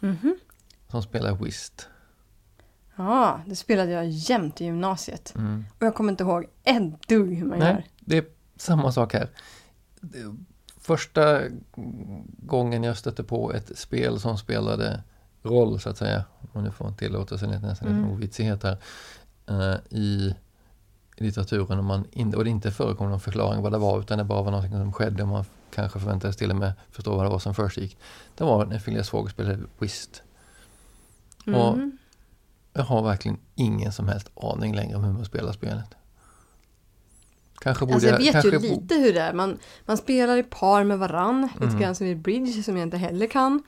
[0.00, 0.36] Mhm.
[0.90, 1.88] som spelar Whist.
[2.96, 5.34] Ja, det spelade jag jämt i gymnasiet.
[5.36, 5.64] Mm.
[5.78, 7.72] Och jag kommer inte ihåg ett dugg hur man gör.
[7.72, 8.24] Nej, det är
[8.56, 9.28] samma sak här.
[10.00, 10.34] Det-
[10.78, 11.40] Första
[12.38, 15.02] gången jag stötte på ett spel som spelade
[15.42, 18.04] roll så att säga, om nu får en tillåtelse lite nästan Mm.
[18.04, 18.76] en ovitsighet här,
[19.46, 20.34] eh, i
[21.16, 24.24] litteraturen och, man in, och det inte förekom någon förklaring vad det var utan det
[24.24, 25.44] bara var något som skedde och man
[25.74, 27.98] kanske förväntades till och med förstå vad det var som försiggick.
[28.34, 30.22] Det var när Phileas Fogg spelade Whist.
[31.46, 31.98] Och- Mm.
[32.76, 35.94] Jag har verkligen ingen som helst aning längre om hur man spelar spelet.
[37.60, 39.32] Kanske borde Alltså jag vet kanske ju lite hur det är.
[39.32, 41.80] Man, man spelar i par med varann, lite Mm.
[41.80, 43.62] grann som i bridge som jag inte heller kan.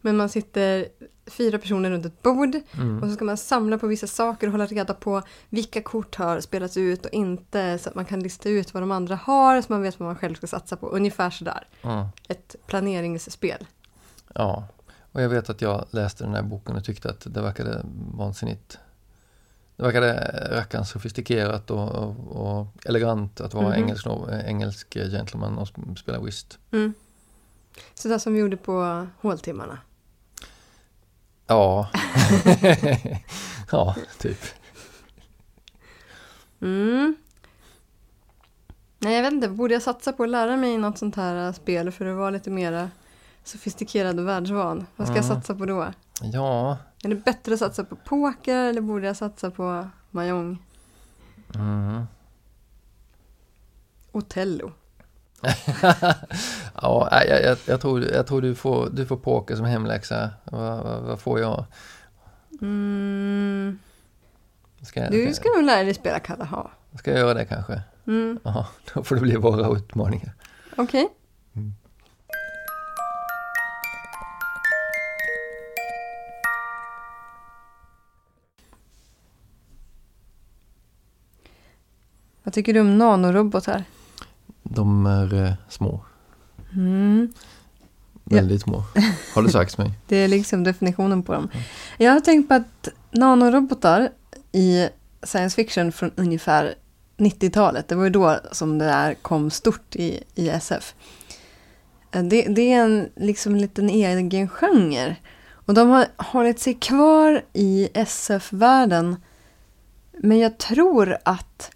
[0.00, 0.88] Men man sitter
[1.30, 3.02] fyra personer runt ett bord Mm.
[3.02, 6.40] och så ska man samla på vissa saker och hålla reda på vilka kort har
[6.40, 9.72] spelats ut och inte så att man kan lista ut vad de andra har så
[9.72, 10.86] man vet vad man själv ska satsa på.
[10.88, 11.66] Ungefär sådär.
[11.82, 12.10] Ja.
[12.28, 13.66] Ett planeringsspel.
[14.34, 14.66] Ja,
[15.12, 17.82] och jag vet att jag läste den här boken och tyckte att det verkade
[18.14, 18.78] vansinnigt.
[19.76, 20.14] Det verkade
[20.52, 22.16] rackarns sofistikerat och, och,
[22.58, 23.74] och elegant att vara Mhm.
[23.82, 24.06] engelsk,
[24.46, 26.58] engelsk gentleman och sp- spela whist.
[26.72, 26.94] Mm.
[27.94, 29.78] Sådär som vi gjorde på håltimmarna.
[31.48, 31.88] Ja,
[33.70, 34.38] ja, typ.
[36.60, 37.16] Mm.
[38.98, 39.48] Nej, jag vet inte.
[39.48, 42.30] Borde jag satsa på att lära mig något sånt här äh, spel för att vara
[42.30, 42.90] lite mera
[43.44, 44.86] sofistikerad och världsvan?
[44.96, 45.36] Vad ska jag Mm.
[45.36, 45.86] satsa på då?
[46.22, 50.58] Ja, Är det bättre att satsa på poker eller borde jag satsa på Mahjong?
[51.54, 52.04] mm.
[54.12, 54.72] Otello.
[56.82, 60.30] ja jag, jag, jag, tror, jag tror du får, du får poker som hemläxa.
[60.44, 61.64] Vad, vad, vad får jag?
[62.60, 63.78] Mm.
[64.82, 66.70] Ska jag, Du ska, nog lära dig spela Kalaha.
[66.98, 67.82] ska jag göra det kanske?
[68.06, 68.38] Mm.
[68.42, 70.34] Ja, då får det bli våra utmaningar.
[70.76, 71.08] Okej.
[71.56, 71.72] Mm.
[82.42, 83.84] Vad tycker du om nanorobotar?
[84.68, 86.00] De är eh, små.
[86.72, 87.32] Mm.
[88.24, 88.84] Väldigt små.
[89.34, 89.90] Har det sagts mig.
[90.08, 91.48] Det är liksom definitionen på dem.
[91.98, 94.10] Jag har tänkt på att nanorobotar
[94.52, 94.88] i
[95.22, 96.74] science fiction från ungefär
[97.16, 100.94] 90-talet, det var ju då som det där kom stort i, i SF.
[102.12, 105.16] Eh, Det, det är en liksom liten egen genre.
[105.50, 109.16] Och de har hållit sig kvar i SF-världen.
[110.18, 111.70] Men jag tror att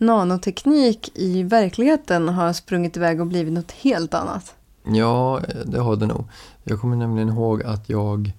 [0.00, 4.54] nanoteknik i verkligheten har sprungit iväg och blivit något helt annat.
[4.84, 6.24] Ja, det har det nog.
[6.64, 8.32] Jag kommer nämligen ihåg att jag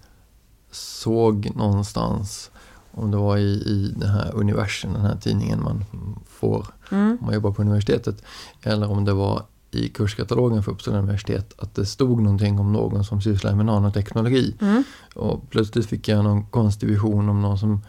[0.71, 2.51] såg någonstans,
[2.91, 5.85] om det var i, i den här universum, den här tidningen man
[6.29, 7.17] får Mm.
[7.19, 8.23] om man jobbar på universitetet,
[8.61, 13.03] eller om det var i kurskatalogen för Uppsala universitet, att det stod någonting om någon
[13.03, 14.55] som sysslar med nanoteknologi.
[14.61, 14.83] Mm.
[15.15, 17.81] Och plötsligt fick jag någon konstig vision om någon som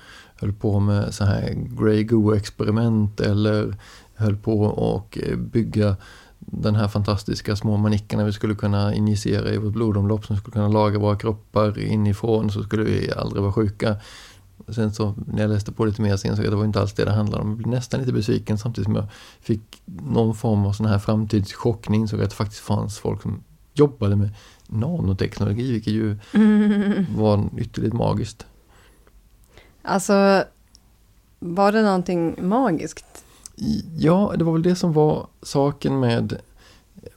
[0.43, 3.76] höll på med så här Grey Goo-experiment eller
[4.14, 5.97] höll på och bygga
[6.38, 10.68] den här fantastiska små manickerna vi skulle kunna injicera i vårt blodomlopp som skulle kunna
[10.68, 13.97] laga våra kroppar inifrån så skulle vi aldrig vara sjuka.
[14.68, 17.05] Sen så när jag läste på lite mer sen så det var inte alls det
[17.05, 17.49] det handlade om.
[17.49, 19.07] Jag blev nästan lite besviken samtidigt som jag
[19.40, 23.22] fick någon form av sån här framtidschock när jag insåg att det faktiskt fanns folk
[23.22, 23.43] som
[23.74, 24.30] jobbade med
[24.68, 27.05] nanoteknologi vilket ju Mm.
[27.16, 28.47] var ytterligt magiskt.
[29.83, 30.45] Alltså,
[31.39, 33.24] var det någonting magiskt?
[33.97, 36.37] Ja, det var väl det som var saken med,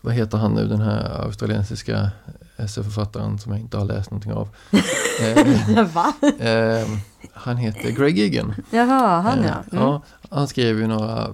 [0.02, 2.12] vad heter han nu, den här australiensiska
[2.58, 4.50] SF-författaren som jag inte har läst någonting av.
[5.22, 6.14] eh, Va?
[6.40, 6.88] eh,
[7.34, 8.54] han heter Greg Egan.
[8.72, 9.64] Jaha, han Eh, ja.
[9.72, 9.84] Mm.
[9.84, 10.02] ja.
[10.30, 11.34] Han skrev ju några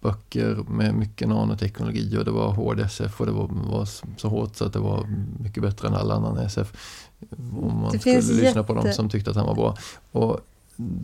[0.00, 4.56] böcker med mycket nanoteknologi och det var hård SF och det var, var så hårt
[4.56, 5.06] så att det var
[5.40, 6.72] mycket bättre än all annan SF.
[7.30, 9.76] Om man Det skulle lyssna på dem som tyckte att han var bra.
[10.12, 10.40] Och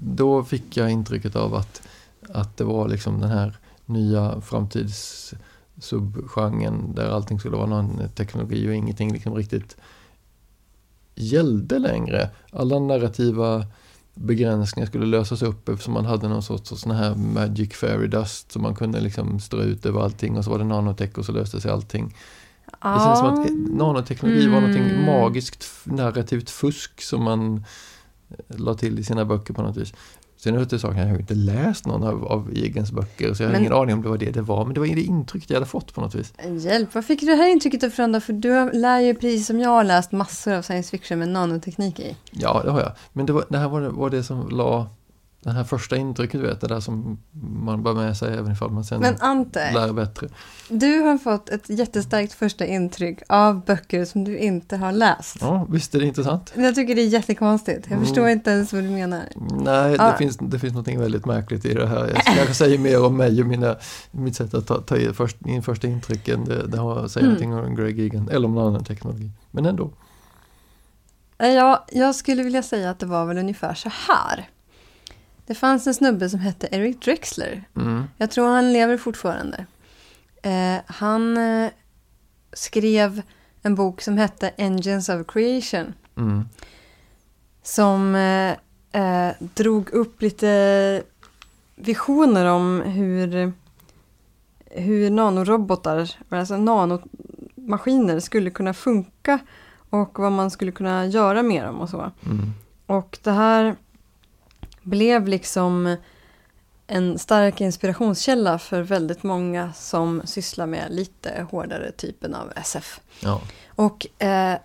[0.02, 1.82] då fick jag intrycket av att,
[2.28, 5.34] att det var liksom den här nya framtids
[5.78, 9.76] subgenren där allting skulle vara någon teknologi och ingenting liksom riktigt
[11.14, 12.30] gällde längre.
[12.52, 13.66] Alla narrativa
[14.14, 18.62] begränsningar skulle lösas upp eftersom man hade någon sorts sån här magic fairy dust som
[18.62, 21.60] man kunde liksom strö ut över allting och så var det nanotech och så löste
[21.60, 22.14] sig allting.
[22.70, 25.04] Det känns som att nanoteknologi var någonting Mm.
[25.06, 27.64] magiskt narrativt fusk som man
[28.30, 29.92] eh, la till i sina böcker på något vis.
[30.36, 33.48] Sen är det saken, jag har inte läst någon av, av Egens böcker så jag
[33.48, 34.64] har Men- ingen aning om det var det det var.
[34.64, 36.32] Men det var det intrycket jag hade fått på något vis.
[36.58, 38.20] Hjälp, vad fick du det här intrycket ifrån då?
[38.20, 41.28] För du har- lär ju precis som jag har läst massor av science fiction med
[41.28, 42.16] nanoteknik i.
[42.30, 42.92] Ja, det har jag.
[43.12, 44.86] Men det, var, det här var, det- var det som la
[45.42, 47.18] det här första intrycket, du vet, det där som
[47.64, 50.28] man bär med sig även ifall man sen Men Ante, lär bättre.
[50.68, 55.36] du har fått ett jättestarkt första intryck av böcker som du inte har läst.
[55.40, 56.52] Ja, visst är det intressant?
[56.56, 57.80] Jag tycker det är jättekonstigt.
[57.84, 58.04] Jag Mm.
[58.04, 59.22] förstår inte ens vad du menar.
[59.64, 60.14] Nej, det, Ja.
[60.18, 62.06] finns, det finns något väldigt märkligt i det här.
[62.08, 63.76] Jag kanske säger mer om mig och mina,
[64.10, 66.44] mitt sätt att ta, ta i först, in första intrycken.
[66.44, 67.40] Det, det har säger Mm.
[67.50, 69.30] någonting om Greg Egan eller om någon annan teknologi.
[69.50, 69.90] Men ändå.
[71.38, 74.48] Ja, jag skulle vilja säga att det var väl ungefär så här.
[75.50, 77.64] Det fanns en snubbe som hette Eric Drexler.
[77.76, 78.04] Mm.
[78.16, 79.66] Jag tror han lever fortfarande.
[80.42, 81.70] Eh, han eh,
[82.52, 83.22] skrev
[83.62, 85.94] en bok som hette Engines of Creation.
[86.16, 86.48] Mm.
[87.62, 88.50] Som eh,
[89.02, 91.02] eh, drog upp lite
[91.76, 93.52] visioner om hur,
[94.70, 99.38] hur nanorobotar, alltså nanomaskiner skulle kunna funka
[99.90, 102.10] och vad man skulle kunna göra med dem och så.
[102.26, 102.52] Mm.
[102.86, 103.76] Och det här
[104.82, 105.96] blev liksom
[106.86, 113.00] en stark inspirationskälla för väldigt många som sysslar med lite hårdare typen av SF.
[113.20, 114.58] Ja, Och eh,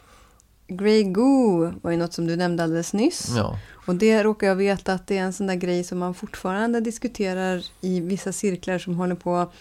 [0.68, 3.34] Grey Goo var ju något som du nämnde alldeles nyss.
[3.38, 3.60] ja.
[3.88, 6.80] Och det råkar jag veta att det är en sån där grej som man fortfarande
[6.80, 9.52] diskuterar i vissa cirklar som håller på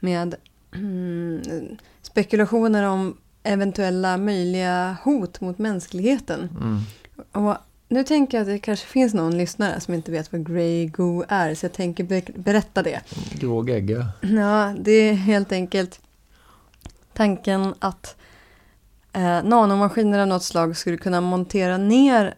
[0.00, 0.34] med
[0.74, 1.42] mm,
[2.02, 6.40] spekulationer om eventuella möjliga hot mot mänskligheten.
[6.60, 6.80] Mm.
[7.32, 7.56] Och
[7.92, 11.24] nu tänker jag att det kanske finns någon lyssnare som inte vet vad Grey Goo
[11.28, 13.00] är, så jag tänker be- berätta det.
[13.32, 14.08] Grå gegga.
[14.20, 16.00] Ja, det är helt enkelt
[17.12, 18.16] tanken att
[19.12, 22.34] eh, nanomaskiner av något slag skulle kunna montera ner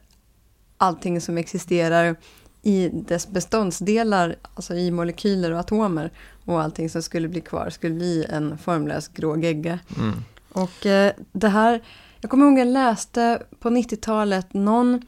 [0.77, 2.17] allting som existerar
[2.63, 6.11] i dess beståndsdelar, alltså i molekyler och atomer.
[6.45, 9.79] Och allting som skulle bli kvar skulle bli en formlös grå gegga.
[9.99, 10.15] Mm.
[10.53, 11.83] Och eh, det här,
[12.21, 15.03] jag kommer ihåg jag läste på 90-talet någon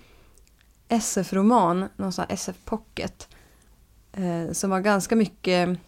[0.89, 3.28] SF-roman, någon sån här SF-pocket.
[4.12, 5.78] Eh, som var ganska mycket...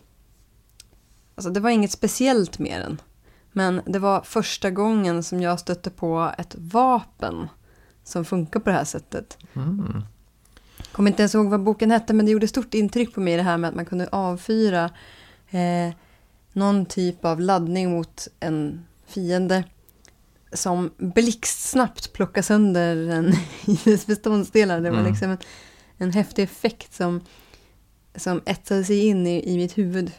[1.34, 3.01] Alltså det var inget speciellt med den.
[3.53, 7.49] Men det var första gången som jag stötte på ett vapen
[8.05, 9.38] som funkar på det här sättet.
[9.55, 10.03] Mm.
[10.92, 13.42] Kommer inte ens ihåg vad boken hette men det gjorde stort intryck på mig det
[13.42, 14.90] här med att man kunde avfyra
[15.51, 15.94] eh,
[16.53, 19.64] någon typ av laddning mot en fiende
[20.53, 23.34] som blixtsnabbt plockar sönder den
[23.66, 24.80] i dess beståndsdelar.
[24.80, 25.11] Det var Mm.
[25.11, 25.38] liksom en,
[25.99, 27.20] en häftig effekt som,
[28.16, 30.12] som etsade sig in i, i mitt huvud.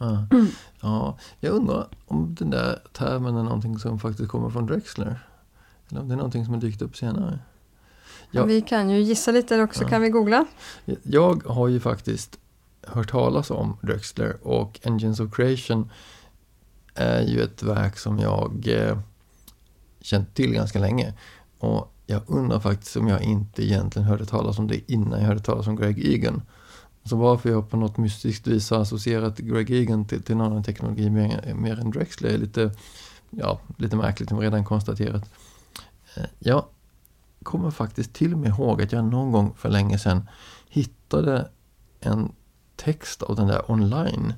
[0.00, 0.26] Ja.
[0.80, 5.18] ja, jag undrar om den där termen är någonting som faktiskt kommer från Drexler.
[5.90, 7.38] Eller om det är någonting som har dykt upp senare.
[8.30, 8.44] Ja.
[8.44, 9.88] Vi kan ju gissa lite också, Ja.
[9.88, 10.44] kan vi googla?
[11.02, 12.38] Jag har ju faktiskt
[12.86, 15.90] hört talas om Drexler och Engines of Creation
[16.94, 18.98] är ju ett verk som jag eh,
[20.02, 21.14] känt till ganska länge.
[21.58, 25.40] Och jag undrar faktiskt om jag inte egentligen hörde talas om det innan jag hörde
[25.40, 26.42] talas om Greg Egan.
[27.04, 30.62] Så varför jag på något mystiskt vis har associerat Greg Egan till, till någon annan
[30.62, 32.70] teknologi mer, mer än Drexler är lite,
[33.30, 35.30] ja, lite märkligt som redan konstaterat.
[36.16, 36.64] Eh, jag
[37.42, 40.28] kommer faktiskt till och med ihåg att jag någon gång för länge sedan
[40.68, 41.48] hittade
[42.00, 42.32] en
[42.76, 44.34] text av den där online.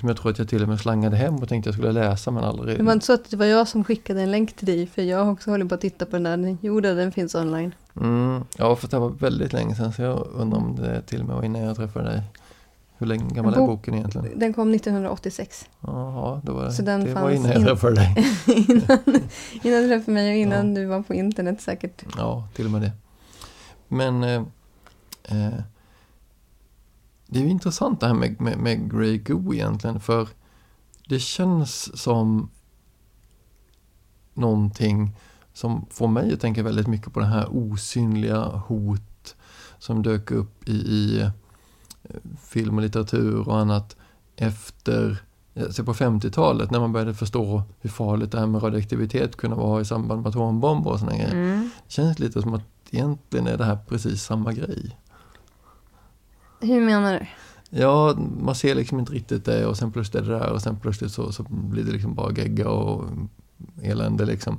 [0.00, 2.30] Som jag tror att jag till och med slangade hem och tänkte jag skulle läsa
[2.30, 2.78] men aldrig.
[2.78, 5.02] Det var inte så att det var jag som skickade en länk till dig, för
[5.02, 6.56] jag har också hållit på att titta på den där.
[6.60, 7.74] Jo, den finns online.
[8.00, 11.26] Mm, ja, för det var väldigt länge sedan så jag undrar om det till och
[11.26, 12.22] med var innan jag träffade dig.
[12.98, 14.38] Hur länge gammal är Bok- boken egentligen?
[14.38, 15.66] Den kom 1986.
[15.80, 18.26] Jaha, det var, Så den det var fanns innan jag träffade dig.
[18.68, 18.98] innan,
[19.62, 22.02] innan du träffade mig och innan du var på internet säkert.
[22.16, 22.92] Ja, till och med det.
[23.88, 24.42] Men eh,
[25.24, 25.48] eh,
[27.34, 30.28] det är ju intressant det här med, med, med Grey Goo egentligen för
[31.08, 32.50] det känns som
[34.34, 35.16] någonting
[35.52, 39.36] som får mig att tänka väldigt mycket på det här osynliga hot
[39.78, 41.30] som dök upp i, i eh,
[42.40, 43.96] film och litteratur och annat
[44.36, 45.22] efter
[45.54, 49.56] jag ser på 50-talet när man började förstå hur farligt det här med radioaktivitet kunde
[49.56, 51.32] vara i samband med atombomber och sådana grejer.
[51.32, 51.70] Mm.
[51.86, 54.96] Det känns lite som att egentligen är det här precis samma grej.
[56.60, 57.26] Hur menar du?
[57.80, 60.80] Ja, man ser liksom inte riktigt det och sen plötsligt är det där och sen
[60.80, 63.04] plötsligt så, så blir det liksom bara gegga och
[63.82, 64.58] elände liksom.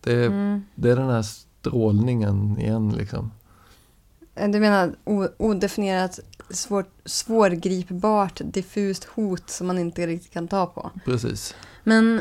[0.00, 0.62] Det, Mm.
[0.74, 3.30] det är den här strålningen igen liksom.
[4.34, 4.94] Du menar
[5.38, 6.20] odefinierat,
[6.50, 10.90] svårt, svårgripbart, diffust hot som man inte riktigt kan ta på.
[11.04, 11.54] Precis.
[11.84, 12.20] Men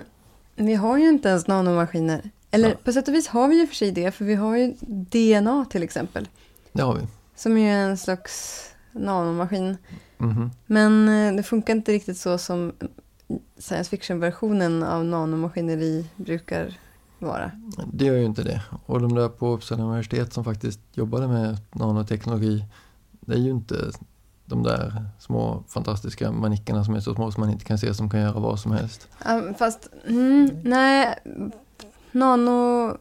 [0.55, 2.29] vi har ju inte ens nanomaskiner.
[2.51, 2.75] Eller Ja.
[2.83, 5.65] på sätt och vis har vi ju för sig det, för vi har ju DNA
[5.69, 6.27] till exempel.
[6.71, 7.01] Det har vi.
[7.43, 9.77] Som ju är en slags nanomaskin.
[10.17, 10.51] Mhm.
[10.65, 12.71] Men eh, det funkar inte riktigt så som
[13.57, 16.77] science fiction-versionen av nanomaskineri brukar
[17.19, 17.51] vara.
[17.93, 18.61] Det gör ju inte det.
[18.85, 22.65] Och de där på Uppsala universitet som faktiskt jobbade med nanoteknologi,
[23.11, 23.91] det är ju inte
[24.45, 28.09] de där små fantastiska manickerna som är så små som man inte kan se som
[28.09, 29.07] kan göra vad som helst.
[29.57, 31.15] Fast, mm, nej,
[32.11, 32.97] nano,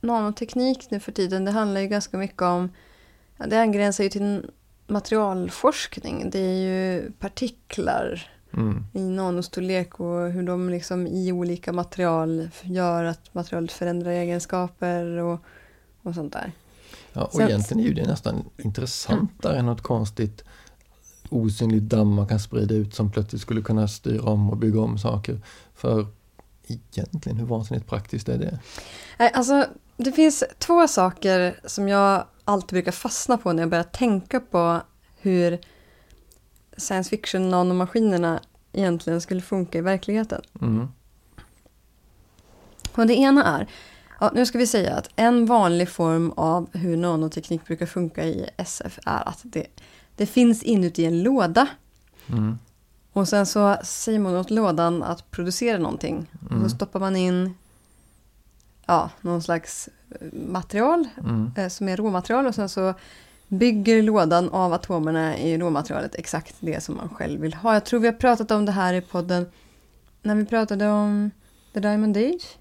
[0.00, 2.70] nanoteknik nu för tiden, det handlar ju ganska mycket om,
[3.36, 4.50] ja, det angränsar ju till
[4.86, 6.30] materialforskning.
[6.30, 8.84] Det är ju partiklar Mm.
[8.92, 15.40] i nanostorlek och hur de liksom i olika material gör att materialet förändrar egenskaper och,
[16.02, 16.52] och sånt där.
[17.12, 20.44] Ja, och Så- egentligen är ju det nästan intressantare än något konstigt
[21.30, 24.98] osynligt damm man kan sprida ut som plötsligt skulle kunna styra om och bygga om
[24.98, 25.40] saker.
[25.74, 26.06] För
[26.66, 28.58] egentligen, hur vansinnigt praktiskt är det?
[29.32, 29.66] Alltså,
[29.96, 34.80] det finns två saker som jag alltid brukar fastna på när jag börjar tänka på
[35.20, 35.58] hur
[36.76, 38.40] science fiction nanomaskinerna
[38.72, 40.42] egentligen skulle funka i verkligheten.
[40.60, 40.88] Mm.
[42.94, 43.66] Och det ena är,
[44.20, 48.50] ja, nu ska vi säga att en vanlig form av hur nanoteknik brukar funka i
[48.56, 49.66] SF är att det,
[50.16, 51.66] det finns inuti en låda
[52.28, 52.58] Mm.
[53.12, 56.26] och sen så säger man åt lådan att producera någonting.
[56.44, 56.68] Och Mm.
[56.68, 57.54] så stoppar man in
[58.86, 59.88] ja, någon slags
[60.32, 61.50] material Mm.
[61.56, 62.94] eh, som är råmaterial och sen så
[63.48, 67.74] bygger lådan av atomerna i råmaterialet exakt det som man själv vill ha.
[67.74, 69.46] Jag tror vi har pratat om det här i podden
[70.22, 71.30] när vi pratade om
[71.74, 72.56] The Diamond Age.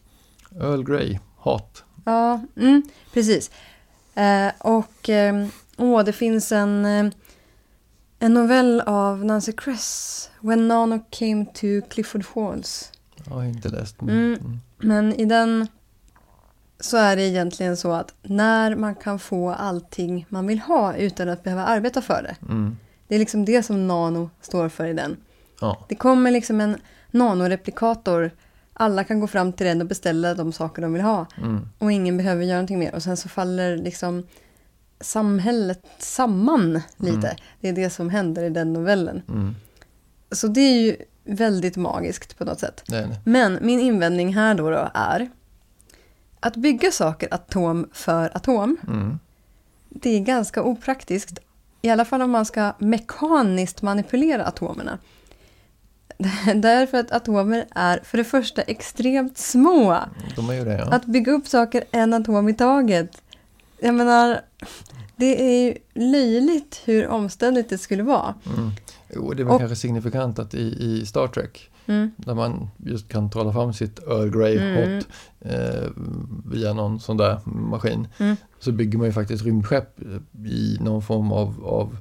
[0.62, 1.84] Earl Grey, hat.
[2.06, 2.84] Ja, mm,
[3.14, 3.52] precis.
[4.16, 5.48] Eh, och eh,
[5.78, 7.06] åh, det finns en, eh,
[8.20, 12.92] en novell av Nancy Kress, When Nano Came to Clifford Falls.
[13.26, 14.02] Jag har inte läst.
[14.02, 14.16] Mm.
[14.34, 14.60] Mm.
[14.78, 15.68] Men i den
[16.80, 21.30] så är det egentligen så att när man kan få allting man vill ha utan
[21.30, 22.36] att behöva arbeta för det.
[22.52, 22.78] Mm.
[23.08, 25.18] Det är liksom det som nano står för i den.
[25.62, 25.86] Ja.
[25.90, 26.78] Det kommer liksom en
[27.12, 28.32] nanoreplikator.
[28.74, 31.26] Alla kan gå fram till den och beställa de saker de vill ha.
[31.38, 31.70] Mm.
[31.80, 32.96] Och ingen behöver göra någonting mer.
[32.96, 34.24] Och sen så faller liksom
[35.00, 37.28] samhället samman lite.
[37.28, 37.38] Mm.
[37.62, 39.22] Det är det som händer i den novellen.
[39.28, 39.56] Mm.
[40.32, 42.84] Så det är ju väldigt magiskt på något sätt.
[42.92, 43.20] Är det.
[43.24, 45.30] Men min invändning här då, då är
[46.48, 49.20] att bygga saker atom för atom, Mm.
[49.90, 51.40] det är ganska opraktiskt.
[51.82, 54.98] I alla fall om man ska mekaniskt manipulera atomerna.
[56.56, 59.98] Därför att atomer är för det första extremt små.
[60.36, 60.86] De är det, ja.
[60.96, 63.22] Att bygga upp saker en atom i taget.
[63.80, 64.42] Jag menar,
[65.16, 68.34] det är ju löjligt hur omständigt det skulle vara.
[68.58, 68.72] Mm.
[69.16, 72.12] Jo, det är väl Och- kanske signifikant att i, i Star Trek, Mm.
[72.18, 74.96] där man just kan trolla fram sitt Earl Grey Mm.
[74.96, 75.08] hot
[75.40, 75.90] eh,
[76.46, 78.36] via någon sån där maskin, Mm.
[78.60, 80.00] så bygger man ju faktiskt rymdskepp
[80.46, 81.98] i någon form av, av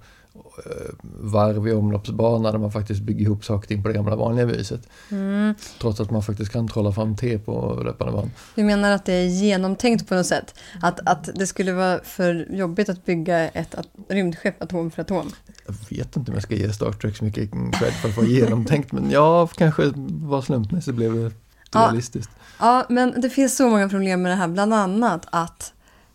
[1.20, 4.88] varv i omloppsbana där man faktiskt bygger ihop saker ting på det gamla vanliga viset.
[5.10, 5.54] Mm.
[5.80, 8.30] Trots att man faktiskt kan trolla fram te på löpande band.
[8.54, 10.54] Du menar att det är genomtänkt på något sätt?
[10.82, 15.30] Att, att det skulle vara för jobbigt att bygga ett at- rymdskepp atom för atom?
[15.66, 18.26] Jag vet inte om jag ska ge Star Trek så mycket cred för att vara
[18.26, 21.32] genomtänkt, men ja, kanske var slumpmässigt blev det
[21.72, 21.80] Ja.
[21.80, 22.30] realistiskt.
[22.60, 24.48] Ja, men det finns så många problem med det här.
[24.48, 25.72] Bland annat att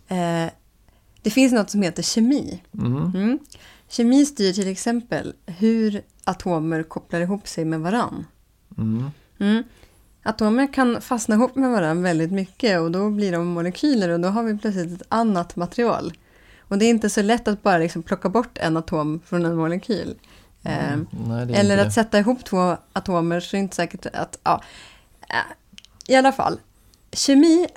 [0.08, 0.52] eh,
[1.22, 2.64] det finns något som heter kemi.
[2.74, 2.96] Mm.
[3.16, 3.40] Mm.
[3.90, 8.26] Kemi styr till exempel hur atomer kopplar ihop sig med varann.
[8.78, 9.12] Mm.
[9.40, 9.64] Mm.
[10.24, 14.28] Atomer kan fastna ihop med varandra väldigt mycket och då blir de molekyler och då
[14.28, 16.14] har vi plötsligt ett annat material.
[16.60, 19.56] Och det är inte så lätt att bara liksom plocka bort en atom från en
[19.56, 20.16] molekyl.
[20.64, 21.08] Eh, Mm.
[21.28, 24.40] Nej, är eller att sätta ihop två atomer så är det inte säkert att...
[24.44, 24.64] Ja.
[25.30, 26.60] Eh, I alla fall,
[27.12, 27.68] kemi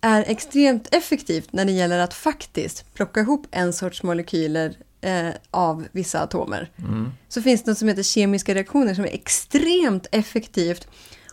[0.00, 5.86] är extremt effektivt när det gäller att faktiskt plocka ihop en sorts molekyler eh, av
[5.92, 6.70] vissa atomer.
[6.78, 7.12] Mm.
[7.28, 10.88] Så finns det något som heter kemiska reaktioner som är extremt effektivt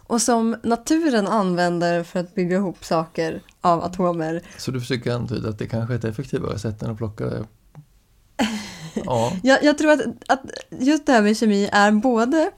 [0.07, 4.41] och som naturen använder för att bygga ihop saker av atomer.
[4.57, 7.25] Så du försöker antyda att det kanske är ett effektivare sätt än att plocka
[9.05, 12.51] Ja, Jag, jag tror att, att just det här med kemi är både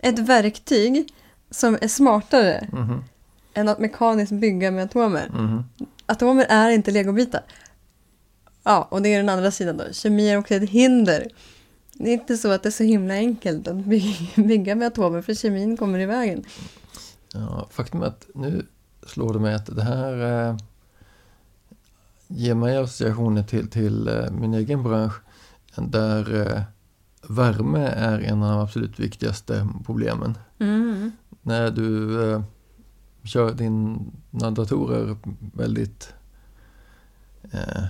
[0.00, 1.08] ett verktyg
[1.50, 3.04] som är smartare mhm,
[3.58, 5.28] än att mekaniskt bygga med atomer.
[5.32, 5.64] mhm.
[6.06, 7.42] Atomer är inte legobitar.
[8.64, 9.84] Ja, och det är den andra sidan då.
[9.92, 11.28] Kemi är också ett hinder.
[11.92, 15.22] Det är inte så att det är så himla enkelt att bygga, bygga med atomer
[15.22, 16.44] för kemin kommer i vägen.
[17.32, 18.66] Ja, faktum är att nu
[19.06, 20.56] slår det mig att det här eh,
[22.28, 25.14] ger mig associationer till, till eh, min egen bransch
[25.76, 26.62] där eh,
[27.28, 30.38] värme är en av de absolut viktigaste problemen.
[30.58, 31.12] Mm.
[31.42, 32.42] När du eh,
[33.28, 35.16] kör dina datorer
[35.54, 36.14] väldigt
[37.50, 37.84] eh,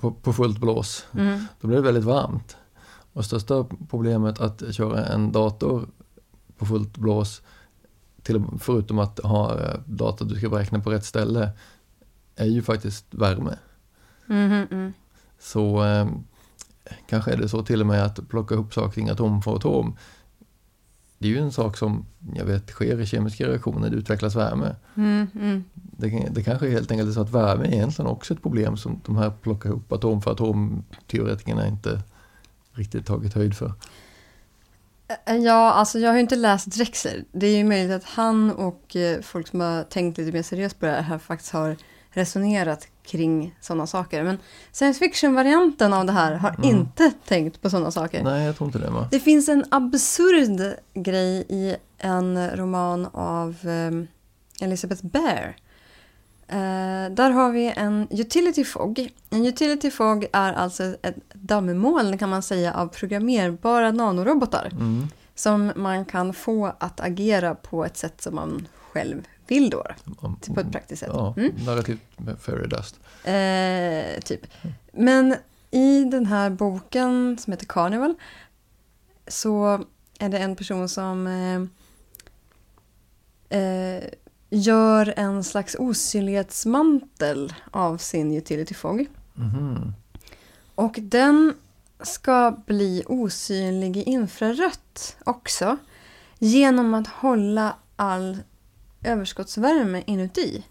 [0.00, 1.46] på, på fullt blås, Mm.
[1.60, 2.56] då blir det väldigt varmt.
[3.12, 5.88] Och största problemet att köra en dator
[6.58, 7.42] på fullt blås,
[8.22, 11.50] till, förutom att ha eh, data du ska beräkna på rätt ställe,
[12.36, 13.58] är ju faktiskt värme.
[14.28, 14.66] Mm.
[14.70, 14.92] Mm.
[15.38, 16.06] Så eh,
[17.06, 19.96] kanske är det så till och med att plocka ihop saker kring atom för atom.
[21.24, 24.76] Det är ju en sak som jag vet sker i kemiska reaktioner, det utvecklas värme.
[24.96, 25.26] Mm.
[25.34, 25.64] Mm.
[25.74, 28.76] Det, det kanske är helt enkelt är så att värme är egentligen också ett problem
[28.76, 32.02] som de här plocka ihop atom för atom-teoretikerna inte
[32.72, 33.72] riktigt tagit höjd för.
[35.26, 37.24] Ja, alltså jag har ju inte läst Drexler.
[37.32, 40.80] Det är ju möjligt att han och eh, folk som har tänkt lite mer seriöst
[40.80, 41.76] på det här faktiskt har
[42.14, 44.22] resonerat kring sådana saker.
[44.22, 44.38] Men
[44.72, 46.64] science fiction-varianten av det här har Mm.
[46.70, 48.22] inte tänkt på sådana saker.
[48.24, 48.90] Nej, jag tror inte det.
[48.90, 49.08] Va?
[49.10, 55.56] Det finns en absurd grej i en roman av eh, Elizabeth Bear.
[56.48, 59.08] Eh, där har vi en utility fog.
[59.30, 65.08] En utility fog är alltså ett dammoln kan man säga av programmerbara nanorobotar Mm.
[65.34, 69.86] som man kan få att agera på ett sätt som man själv vill då.
[70.54, 71.10] På ett praktiskt sätt.
[71.12, 71.52] Ja, Mm.
[71.66, 73.00] narrativt med fairy dust.
[73.24, 74.40] Eh, typ.
[74.92, 75.36] Men
[75.70, 78.14] i den här boken som heter Carnival
[79.28, 79.84] så
[80.18, 81.62] är det en person som eh,
[83.58, 84.04] eh,
[84.50, 89.06] gör en slags osynlighetsmantel av sin utility fog.
[89.34, 89.92] Mhm.
[90.74, 91.54] Och den
[92.02, 95.76] ska bli osynlig i infrarött också
[96.38, 98.38] genom att hålla all
[99.04, 100.64] överskottsvärme inuti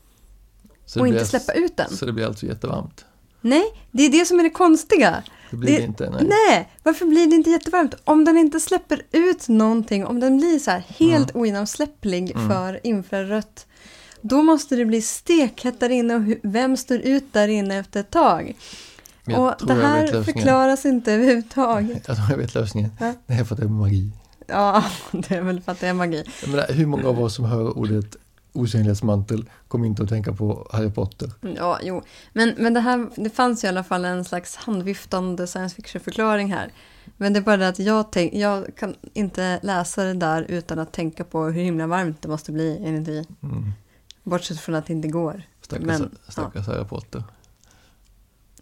[0.85, 1.89] Så och inte blir släppa ut den.
[1.89, 3.05] Så det blir alltså jättevarmt?
[3.41, 5.23] Nej, det är det som är det konstiga.
[5.51, 6.09] Det blir det, Det- inte?
[6.09, 6.27] Nej.
[6.49, 7.95] Nej, varför blir det inte jättevarmt?
[8.03, 12.49] Om den inte släpper ut någonting, om den blir så här helt ogenomsläpplig Mm.
[12.49, 13.65] för infrarött,
[14.21, 18.09] då måste det bli stekhett där inne och vem står ut där inne efter ett
[18.11, 18.55] tag?
[19.25, 22.03] Och det här förklaras inte överhuvudtaget.
[22.07, 22.91] Jag tror jag vet lösningen.
[22.99, 23.13] Ja.
[23.27, 24.11] Det är för att det är magi.
[24.47, 26.23] Ja, det är väl för att det är magi.
[26.41, 28.15] Jag menar, hur många av oss som hör ordet
[28.53, 31.31] osynlighetsmantel kom inte att tänka på Harry Potter.
[31.57, 32.01] Ja, jo.
[32.33, 36.71] Men, men det, här, det fanns i alla fall en slags handviftande science fiction-förklaring här.
[37.17, 40.79] Men det är bara det att jag, tänk, jag kan inte läsa det där utan
[40.79, 43.25] att tänka på hur himla varmt det måste bli inuti.
[43.43, 43.71] Mm.
[44.23, 45.43] Bortsett från att det inte går.
[45.61, 47.23] Stackars, Men, stackars Harry Potter.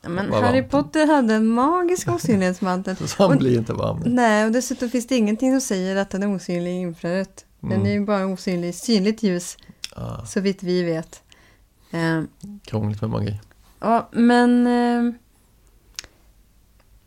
[0.01, 0.71] Ja, men Harry varmt.
[0.71, 2.95] Potter hade en magisk osynlighetsmantel.
[2.95, 4.01] Så han blir inte varm.
[4.05, 7.45] Nej, och dessutom finns det ingenting som säger att den är osynlig i infrarött.
[7.59, 7.85] Den Mm.
[7.85, 9.57] är ju bara osynlig i synligt ljus,
[9.95, 11.23] Ah, så vitt vi vet.
[11.91, 12.23] Eh,
[12.63, 13.39] krångligt med magi.
[13.79, 15.13] Ja, men eh,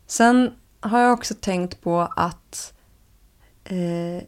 [0.07, 2.73] sen har jag också tänkt på att
[3.63, 4.23] eh,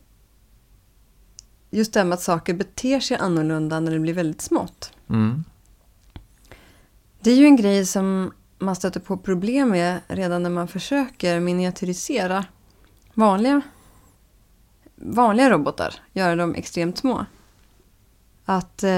[1.70, 4.93] just det här med att saker beter sig annorlunda när det blir väldigt smått.
[5.10, 5.43] Mm.
[7.20, 11.39] Det är ju en grej som man stöter på problem med redan när man försöker
[11.39, 12.45] miniatyrisera
[13.14, 13.62] vanliga,
[14.95, 17.26] vanliga robotar, göra dem extremt små.
[18.50, 18.89] Att eh,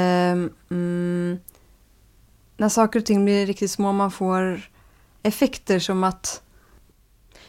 [0.72, 1.39] mm,
[2.58, 4.62] när saker och ting blir riktigt små man får
[5.24, 6.41] effekter som att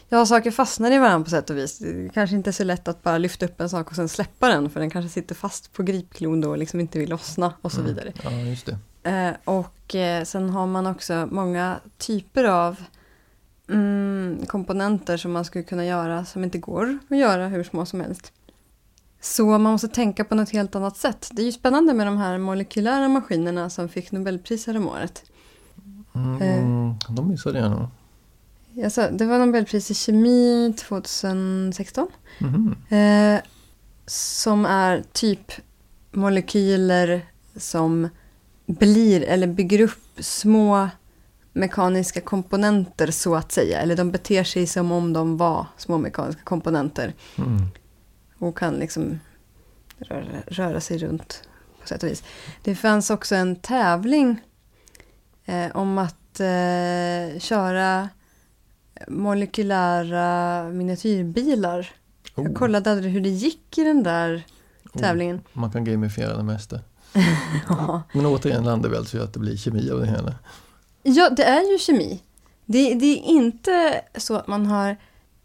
[0.09, 1.77] ja, saker fastnar i varandra på sätt och vis.
[1.79, 4.47] Det kanske inte är så lätt att bara lyfta upp en sak och sen släppa
[4.49, 7.71] den för den kanske sitter fast på gripklon då och liksom inte vill lossna och
[7.71, 7.93] så Mm.
[7.93, 8.13] vidare.
[8.23, 8.65] Ja, just
[9.03, 9.09] det.
[9.09, 12.83] Eh, och eh, sen har man också många typer av
[13.69, 18.01] mm, komponenter som man skulle kunna göra som inte går att göra hur små som
[18.01, 18.33] helst.
[19.21, 21.29] Så man måste tänka på något helt annat sätt.
[21.31, 25.23] Det är ju spännande med de här molekylära maskinerna som fick Nobelpris häromåret.
[26.15, 26.95] Mm, Eh.
[27.15, 27.87] de missade jag nog.
[28.83, 32.07] Alltså, det var Nobelpris i kemi 2016.
[32.39, 32.75] Mhm.
[32.89, 33.41] Eh,
[34.05, 35.51] som är typ
[36.11, 38.09] molekyler som
[38.65, 40.89] blir eller bygger upp små
[41.53, 43.79] mekaniska komponenter så att säga.
[43.81, 47.13] Eller de beter sig som om de var små mekaniska komponenter.
[47.37, 47.61] Mm.
[48.41, 49.19] Och kan liksom
[49.97, 51.43] röra, röra sig runt
[51.81, 52.23] på sätt och vis.
[52.63, 54.41] Det fanns också en tävling
[55.45, 58.09] eh, om att eh, köra
[59.07, 61.89] molekylära miniatyrbilar.
[62.35, 64.43] Jag Oh, kollade aldrig hur det gick i den där
[64.93, 65.41] oh, tävlingen.
[65.53, 66.79] man kan gamifiera det mesta.
[67.69, 68.01] Ja.
[68.13, 70.35] Men återigen landar vi alltså i att det blir kemi av det hela.
[71.03, 72.23] Ja, det är ju kemi.
[72.65, 74.97] Det, det är inte så att man har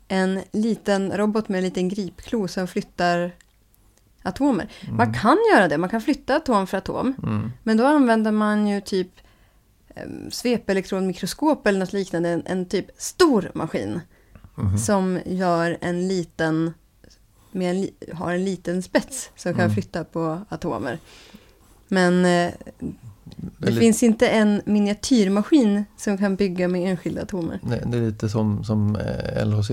[0.08, 3.32] en liten robot med en liten gripklo som flyttar
[4.22, 4.68] atomer.
[4.90, 7.14] Man kan göra det, man kan flytta atom för atom.
[7.22, 7.52] Mm.
[7.62, 9.10] Men då använder man ju typ
[9.94, 12.28] eh, svepelektronmikroskop eller något liknande.
[12.28, 14.00] En, en typ stor maskin
[14.58, 14.78] Mhm.
[14.78, 16.74] som gör en liten,
[17.50, 19.74] med en, li- har en liten spets som kan Mm.
[19.74, 20.98] flytta på atomer.
[21.88, 22.24] Men
[23.58, 27.60] det li- finns inte en miniatyrmaskin som kan bygga med enskilda atomer.
[27.62, 29.70] Nej, det är lite som, som eh, LHC.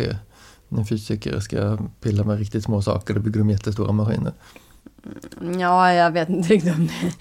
[0.70, 4.34] När fysiker ska pilla med riktigt små saker, då bygger de jättestora maskiner.
[5.59, 7.14] Ja, jag vet inte riktigt om det,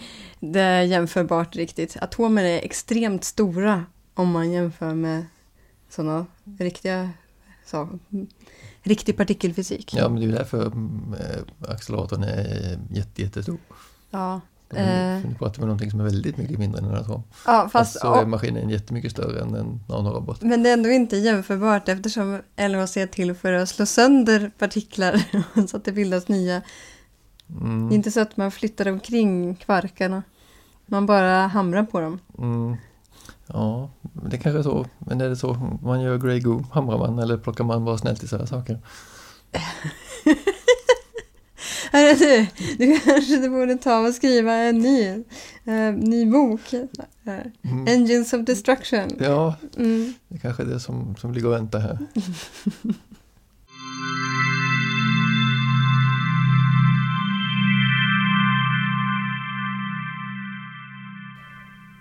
[0.52, 1.96] det är jämförbart riktigt.
[2.00, 3.84] Atomer är extremt stora
[4.14, 5.24] om man jämför med
[5.90, 6.26] sådana
[6.58, 7.10] riktiga
[7.66, 7.98] saker.
[8.82, 9.94] Riktig partikelfysik.
[9.94, 13.58] Ja, men det är därför mm, eh, acceleratorn är jätte, jättestor.
[14.10, 14.40] Ja,
[14.76, 15.20] Eh.
[15.28, 17.22] Nu pratar vi om någonting som är väldigt mycket mindre än en atom.
[17.46, 20.42] ja fast, Fast så är maskinen jättemycket större än en nanorobot.
[20.42, 25.22] men det är ändå inte jämförbart eftersom LHC är till för att slå sönder partiklar
[25.68, 26.62] så att det bildas nya.
[27.46, 30.22] Det är Mm, inte så att man flyttar omkring kvarkarna.
[30.86, 32.18] Man bara hamrar på dem.
[32.38, 32.76] mm,
[33.46, 34.86] ja, det kanske är så.
[34.98, 36.64] Men är det så man gör Grey Goo?
[36.72, 38.80] Hamrar man eller plockar man bara snällt isär saker?
[41.92, 42.46] Hörru du,
[42.78, 45.24] du kanske du borde ta och skriva en ny,
[45.64, 46.60] eh, ny bok.
[46.74, 47.86] Mm.
[47.88, 49.10] Engines of Destruction.
[49.20, 50.14] Ja, Mm.
[50.28, 51.98] det kanske är det som, som ligger och väntar här.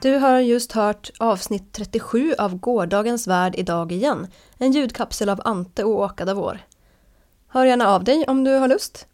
[0.02, 4.28] Du har just hört avsnitt 37 av Gårdagens värld idag igen.
[4.58, 6.60] En ljudkapsel av Ante och Åka Davor.
[7.48, 9.08] Hör gärna av dig om du har lust.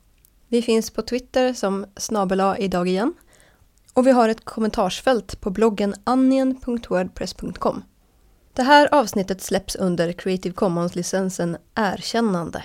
[0.48, 3.14] Vi finns på Twitter som snabela idag igen.
[3.94, 7.84] Och vi har ett kommentarsfält på bloggen anien.wordpress.com.
[8.54, 12.64] Det här avsnittet släpps under Creative Commons-licensen Erkännande.